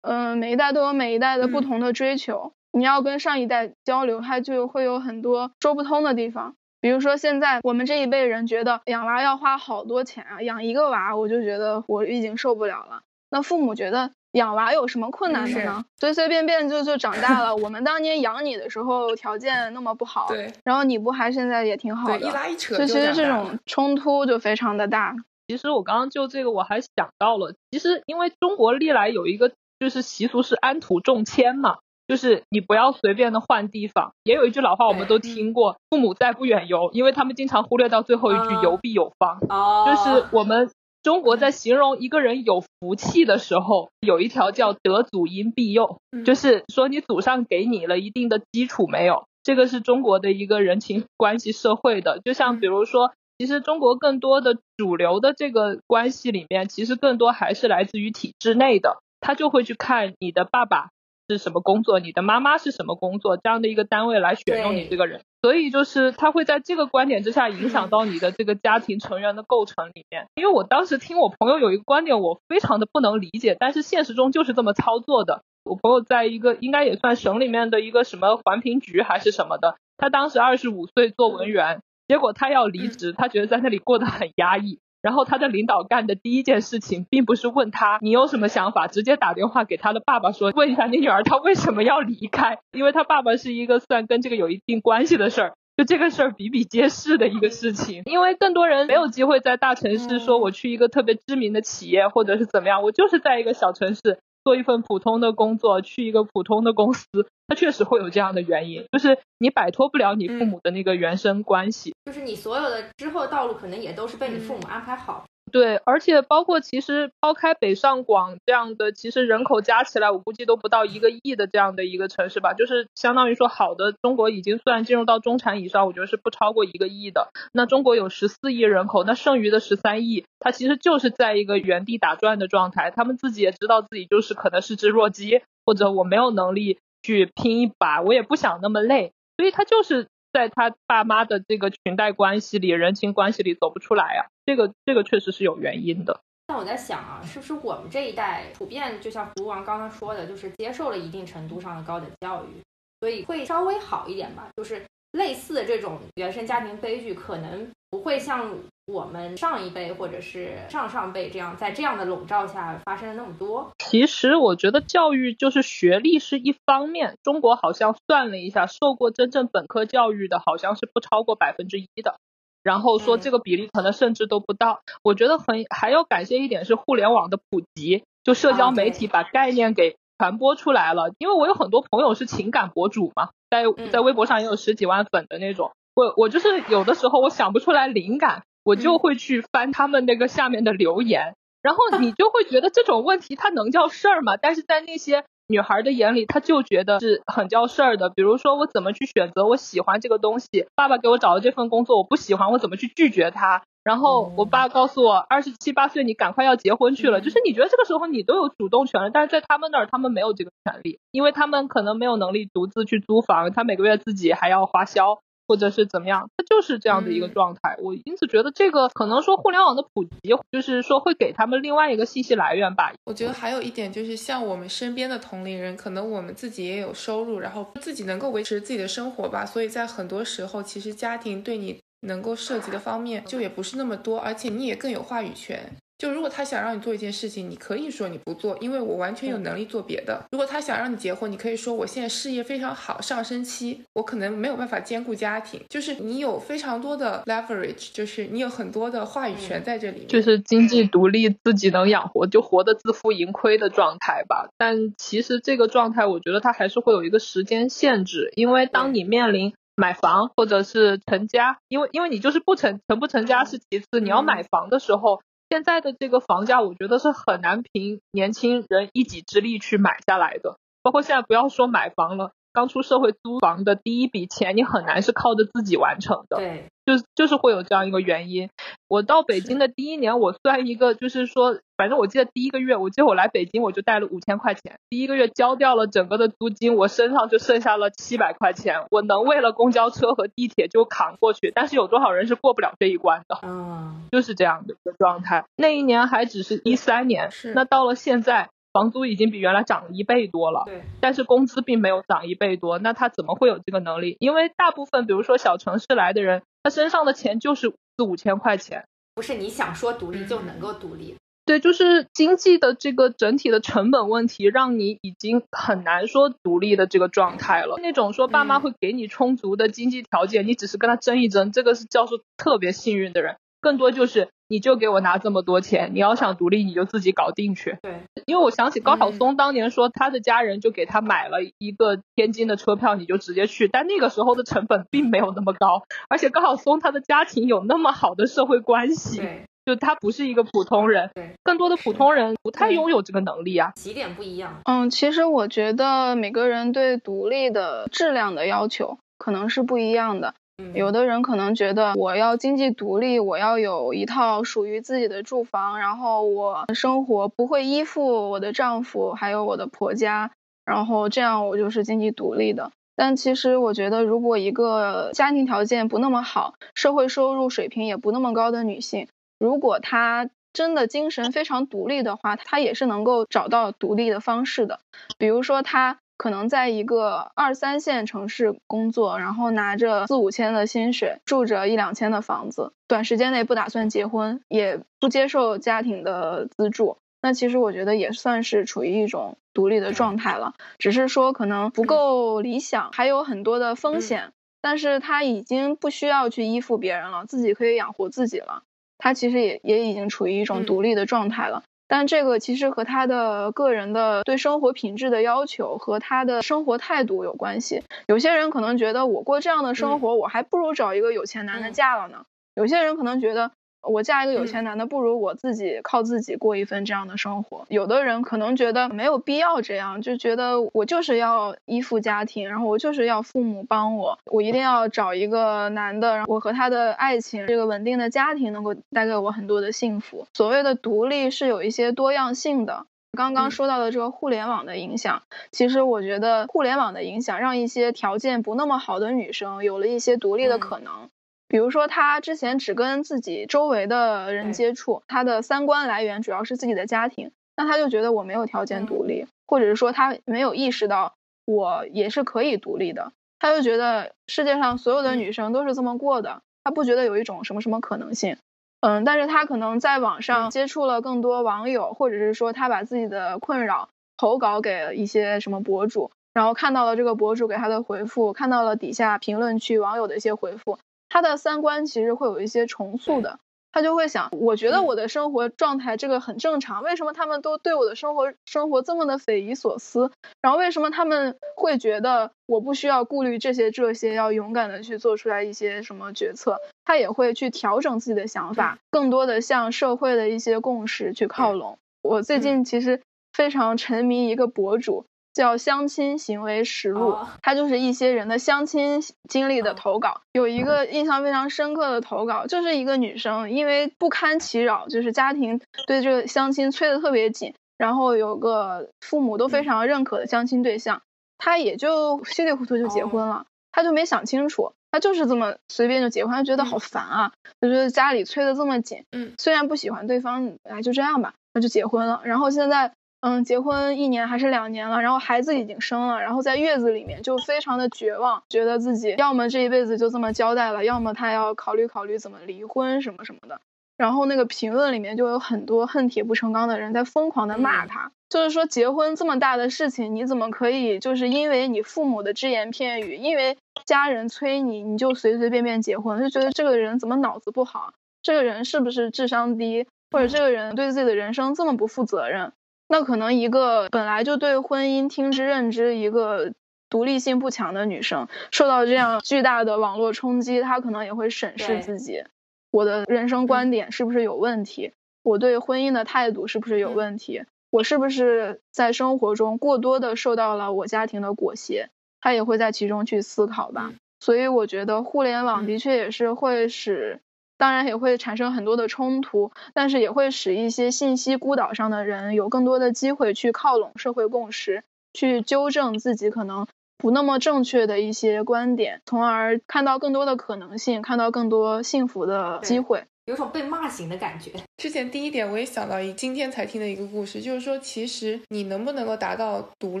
[0.02, 2.52] 嗯，每一代都有每一代的不同的追求。
[2.72, 6.56] 你要跟上一代交流，他就会有很多说不通的地方。
[6.82, 13.02] 比如说，现在我们这一辈人觉得养娃要花好多钱啊，养一个娃我就觉得我已经受不了了。
[13.30, 15.84] 那父母觉得养娃有什么困难的呢？
[16.00, 17.54] 随随便便就就长大了。
[17.54, 25.14] 我们当年养你的时候条件那么不好，对，然后你不还现在也挺好的，一拉一扯，就其实这种冲突就非常的大。
[25.46, 31.78] 其实我刚刚就这个我还想到了，其实因为中国历来有一个就是习俗是安土重迁嘛。
[32.12, 39.38] 就是你不要随便的换地方，也有一句老话我们都听过，父母在不远游，因为他们经常忽略到最后一句游必有方。
[39.48, 40.70] 哦，就是我们
[41.02, 49.24] 中国在形容一个人有福气的时候，有一条叫得祖荫庇佑，就是说你祖上给你了一定的基础没有？
[49.42, 60.90] 这个是中国的一个人情关系社会的，就像比如说，其实中国更多的主流的这个关系里面，其实更多还是来自于体制内的，他就会去看你的爸爸。
[61.28, 61.98] 是什么工作？
[61.98, 63.36] 你的妈妈是什么工作？
[63.36, 70.26] 这样的一个单位来选用你这个人，所以就是他会在这个观点之下影响 到你的这个家庭成员的构成里面。
[70.34, 75.42] 因为我当时听我朋友有一个观点，我非常的不能理解，但是现实中就是这么操作的。
[75.64, 84.80] 我朋友在一个应该也算省里面的一个什么环评局还是什么的，他当时二十五岁做文员，结果他要离职，他觉得在那里过得很压抑。
[85.02, 98.02] 然后他的领导干的第一件事情，并不是问他你有什么想法，直接打电话给他的爸爸说，问一下你女儿她为什么要离开，因为他爸爸是一个算跟这个有一定关系的事儿，就这个事儿比比皆是的一个事情。
[98.04, 104.20] 因为更多人没有机会在大城市说我去一个特别知名的企业或者是怎么样，我就是在一个小城市。
[104.44, 107.06] 做一份普通的工作，去一个普通的公司，
[107.48, 115.24] 它确实会有这样的原因，就是你摆脱不了你父母的那个原生关系，就是你所有的之后道路可能也都是被你父母安排好。
[115.52, 127.28] 对，而且包括其实抛开北上广这样的，其实人口加起来我估计都不到一个亿的这样的一个城市吧，就是相当于说好的中国已经算进入到中产以上，我觉得是不超过一个亿的。
[127.52, 132.90] 那中国有十四亿人口，那剩余的十三亿，它其实就是在一个原地打转的状态。
[132.90, 140.06] 他们自己也知道自己就是可能是只弱鸡，或者我没有能力去拼一把，我也不想那么累，所以他就是。
[140.32, 146.20] 在他爸妈的这个裙带关系里、人情关系里走不出来啊，这个这个确实是有原因的。
[146.46, 152.62] 但我在想啊，是不是我们这一代普遍就像胡王刚刚说的，就是接受了一定程度上的高等教育，
[153.00, 154.48] 所以会稍微好一点吧？
[154.56, 158.54] 就是类似的这种原生家庭悲剧，可能不会像。
[158.86, 163.70] 我们上一辈或者是上上辈这样，在这样的笼罩下发生了那么多。
[163.78, 172.18] 其实我觉得教育就是学历是一方面，中国好像算了一下，受过真正本科教育的好像是不超过百分之一的，
[172.62, 174.80] 然后说这个比例可能甚至都不到。
[175.02, 181.10] 我觉得很还要感谢一点是互联网的普及，就社交媒体把概念给传播出来了。
[181.18, 188.42] 因为我有很多朋友是情感博主嘛，在在微博上也有十几万粉的那种，我我就是有的时候我想不出来灵感。
[188.64, 194.36] 我就会去翻他们那个下面的留言，然后你 就会觉得这种问题它能叫事儿吗？
[194.36, 198.08] 但是在那些女孩的眼里，她就觉得是很叫事儿的。
[198.08, 203.62] 比如说我怎么去选择我喜欢这个东西，爸爸给我找的这份工作我不喜欢，我怎么去拒绝他？
[203.84, 215.20] 然后我爸告诉我，二十七八岁你赶快要结婚去了，就是你觉得这个时候你都有主动权了，但是在他们那儿他们没有这个权利，因为他们可能没有能力独自去租房，他每个月自己还要花销。
[215.52, 217.76] 或者是怎么样，它就是这样的一个状态。
[217.82, 222.90] 我因此觉得这个可能说互联网的普及，就是说会给他们另外一个信息来源吧。
[223.04, 229.44] 我觉得还有一点就是，像我们身边的同龄人，可能我们自己也有收入，然后自己能够维持自己的生活吧。
[229.44, 235.70] 所以在很多时候，其实家庭对你能够涉及的方面就也不是那么多，而且你也更有话语权。
[236.02, 240.20] 就如果他想让你做一件事情，你可以说你不做，因为我完全有能力做别的。
[240.32, 245.60] 如果他想让你结婚，你可以说我现在事业非常好，上升期，我可能没有办法兼顾家庭。
[245.68, 254.48] 就是你有非常多的 leverage，就是你有很多的话语权在这里面，就是经济独立，自己能养活，就活得自负盈亏的状态吧。
[254.58, 265.20] 但其实这个状态，我觉得它还是会有一个时间限制，因为当你面临买房或者是成家，因为因为你就是不成成不成家是其次，你要买房的时候。
[265.52, 270.56] 现在的这个房价，我觉得是很难凭年轻人一己之力去买下来的。
[270.80, 272.32] 包括现在不要说买房了。
[272.52, 276.36] 刚出社会租房的第一笔钱，你很难是靠着自己完成的。
[276.36, 278.50] 对，就就是会有这样一个原因。
[278.88, 291.50] 我到北京的第一年，我算一个，就是说，反正我记得第一个月，我记得我来北京，我就带了五千块钱，第一个月交掉了整个的租金，我身上就剩下了七百块钱，我能为了公交车和地铁就扛过去。
[291.54, 293.38] 但是有多少人是过不了这一关的？
[293.42, 295.44] 嗯，就是这样的一个状态。
[295.56, 298.50] 那一年还只是一三年，是那到了现在。
[298.72, 304.16] 房租已经比原来涨了一倍多了，对，但是工资并没有涨一倍多，那他怎么会有这个能力？
[304.18, 311.14] 因为大部分比如说小城市来的人，他身上的钱就是四五千块钱，不是你想说独立就能够独立。
[311.44, 317.80] 对，就是经济的这个整体的成本问题，让你已经很难说独立的这个状态了。
[317.82, 323.36] 那种说爸妈会给你充足的经济条件，你只是跟他争一争，这个是教授特别幸运的人。
[323.62, 327.78] 更多就是你就给我拿这么多钱，你要想独立你就自己搞定去。
[327.80, 333.68] 对，因为我想起高晓松当年说他的家人就给他买了一个天津的车票，你就直接去。
[333.68, 339.18] 但那个时候的成本并没有那么高，而且高晓松他的家庭有那么好的社会关系。
[339.18, 339.44] 对。
[339.64, 343.70] 就他不是一个普通人，对，更多的普通人不太拥有这个能力啊。
[343.76, 344.60] 起点不一样。
[344.64, 350.34] 嗯，其实我觉得每个人对独立的质量的要求可能是不一样的。
[350.70, 360.30] 有的人可能觉得我要经济独立，我要有一套属于自己的住房，然后我生活不会依附我的丈夫还有我的婆家，
[360.64, 362.70] 然后这样我就是经济独立的。
[362.94, 369.08] 但其实我觉得，如果一个家庭条件不那么好，社会收入水平也不那么高的女性，
[369.38, 374.78] 如果她真的精神非常独立的话，她也是能够找到独立的方式的。
[375.16, 386.98] 比如说，她可能在一个二三线城市工作，然后拿着四五千的薪水，住着一两千的房子，短时间内不打算结婚，也不接受家庭的资助。
[387.20, 394.32] 那其实我觉得也算是处于一种独立的状态了，只是说可能不够理想，还有很多的风险。
[394.60, 398.62] 但是他已经不需要去依附别人了，自己可以养活自己了。
[398.96, 401.64] 他其实也也已经处于一种独立的状态了，
[401.94, 407.82] 但这个其实和他的个人的对生活品质的要求和他的生活态度有关系。
[408.06, 412.24] 有些人可能觉得我过这样的生活，我还不如找一个有钱男的嫁了呢。
[412.54, 413.50] 有些人可能觉得。
[413.82, 417.64] 我嫁一个有钱男的，不如我自己靠自己过一份这样的生活。
[417.68, 430.26] 有的人可能觉得没有必要这样，就觉得我就是要依附家庭，然后我就是要父母帮我，我一定要找一个男的，然后我和他的爱情，这个稳定的家庭能够带给我很多的幸福。
[430.34, 432.86] 所谓的独立是有一些多样性的。
[433.14, 441.10] 刚刚说到的这个互联网的影响，其实我觉得互联网的影响让一些条件不那么好的女生有了一些独立的可能。
[441.52, 451.12] 比如说，他之前只跟自己周围的人接触，他的三观来源主要是自己的家庭，那他就觉得我没有条件独立，或者是说他没有意识到
[451.44, 458.38] 我也是可以独立的，他就觉得世界上所有的女生都是这么过的，他不觉得有一种什么什么可能性，
[458.80, 470.78] 嗯，但是他可能在网上接触了更多网友，或者是说他把自己的困扰投稿给一些什么博主，然后看到了这个博主给他的回复，看到了底下评论区网友的一些回复。
[471.12, 473.38] 他的三观其实会有一些重塑的，
[473.70, 480.10] 他就会想，我觉得我的生活状态这个很正常，为什么他们都对我的生活生活这么的匪夷所思？
[480.40, 486.58] 然后为什么他们会觉得我不需要顾虑这些这些，要勇敢的去做出来一些什么决策？
[486.86, 491.78] 他也会去调整自己的想法，更多的向社会的一些共识去靠拢。
[492.00, 493.02] 我最近其实
[493.34, 495.04] 非常沉迷一个博主。
[495.34, 500.20] 叫相亲行为实录，它就是一些人的相亲经历的投稿。
[500.32, 511.00] 有一个印象非常深刻的投稿，就是一个女生因为不堪其扰，就是家庭对这个相亲催得特别紧，然后有个父母都非常认可的相亲对象，
[511.38, 513.46] 她也就稀里糊涂就结婚了。
[513.72, 519.04] 她就没想清楚，她就是这么随便就结婚，她觉得好烦啊，就觉得家里催得这么紧。
[519.12, 522.20] 嗯，虽然不喜欢对方，哎，就这样吧，那就结婚了。
[522.24, 522.92] 然后现在。
[523.22, 533.60] 嗯，结婚一年还是两年了，然后孩子已经生了，然后在月子里面就非常的绝望，觉得自己要么这一辈子就这么交代了，要么他要考虑考虑怎么离婚什么什么的。
[533.96, 552.52] 然后那个评论里面就有很多恨铁不成钢的人在疯狂的骂他，就是说结婚这么大的事情，你怎么可以就是因为你父母的只言片语，因为家人催你，你就随随便便结婚，就觉得这个人怎么脑子不好，这个人是不是智商低，或者这个人对自己的人生这么不负责任？
[552.92, 556.52] 那可能一个本来就对婚姻听之任之、一个
[556.90, 562.24] 独立性不强的女生，受到这样巨大的网络冲击，她可能也会审视自己：
[562.70, 564.92] 我的人生观点是不是有问题？
[565.22, 567.44] 我对婚姻的态度是不是有问题？
[567.70, 571.88] 我是不是在生活中过多的受到了我家庭的裹挟？
[572.20, 573.94] 她也会在其中去思考吧。
[574.20, 577.20] 所以我觉得互联网的确也是会使。
[577.62, 584.82] 当然也会产生很多的冲突，但是也会使一些信息孤岛上的人有更多的机会去靠拢社会共识，
[585.12, 586.66] 去纠正自己可能
[586.98, 593.04] 不那么正确的一些观点，从而看到更多的可能性，看到更多幸福的机会。
[593.26, 594.50] 有种被骂醒的感觉。
[594.78, 600.00] 之前第一点我也想到一今天才听的一个故事，就是说其实你能不能够达到独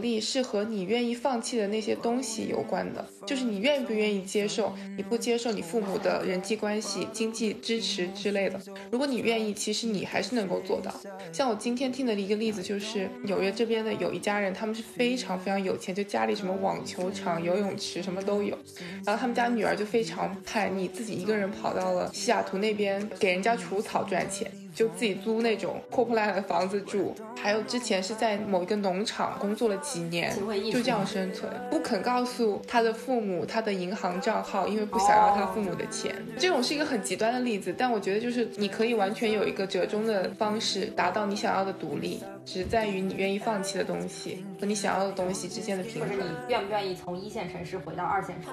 [0.00, 3.06] 立，是和你愿意放弃的那些东西有关的。
[3.24, 8.60] 就是你愿不愿意接受，你不接受你父母的人际关系、经济支持之类的。
[8.90, 10.92] 如果你愿意，其实你还是能够做到。
[11.32, 18.58] 像我今天听的一个例子，就是纽约这边的有一家人，他们是非常非常有钱，就家里什么网球场、游泳池什么都有。
[19.06, 24.50] 然后他们家女儿就非常叛逆，自己一个人跑到了西雅图那边给人家除草赚钱。
[24.74, 30.34] 就自己租那种破破烂烂的房子住，还有之前是在某一个农场工作了几年，
[30.72, 36.14] 就这样生存，不肯告诉他的父母他的银行账号，因为不想要他父母的钱。
[36.38, 46.16] 这种是一个很极端的例子，但我觉得就是你可以完全有一个折中的方式，达到你想要的独立，只在于你愿意放弃的东西和你想要的东西之间的平衡。
[46.16, 48.50] 你愿不愿意从一线城市回到二线城？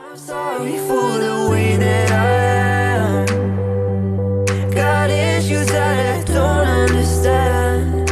[4.80, 8.10] got issues that I don't understand.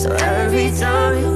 [0.00, 1.29] So every time you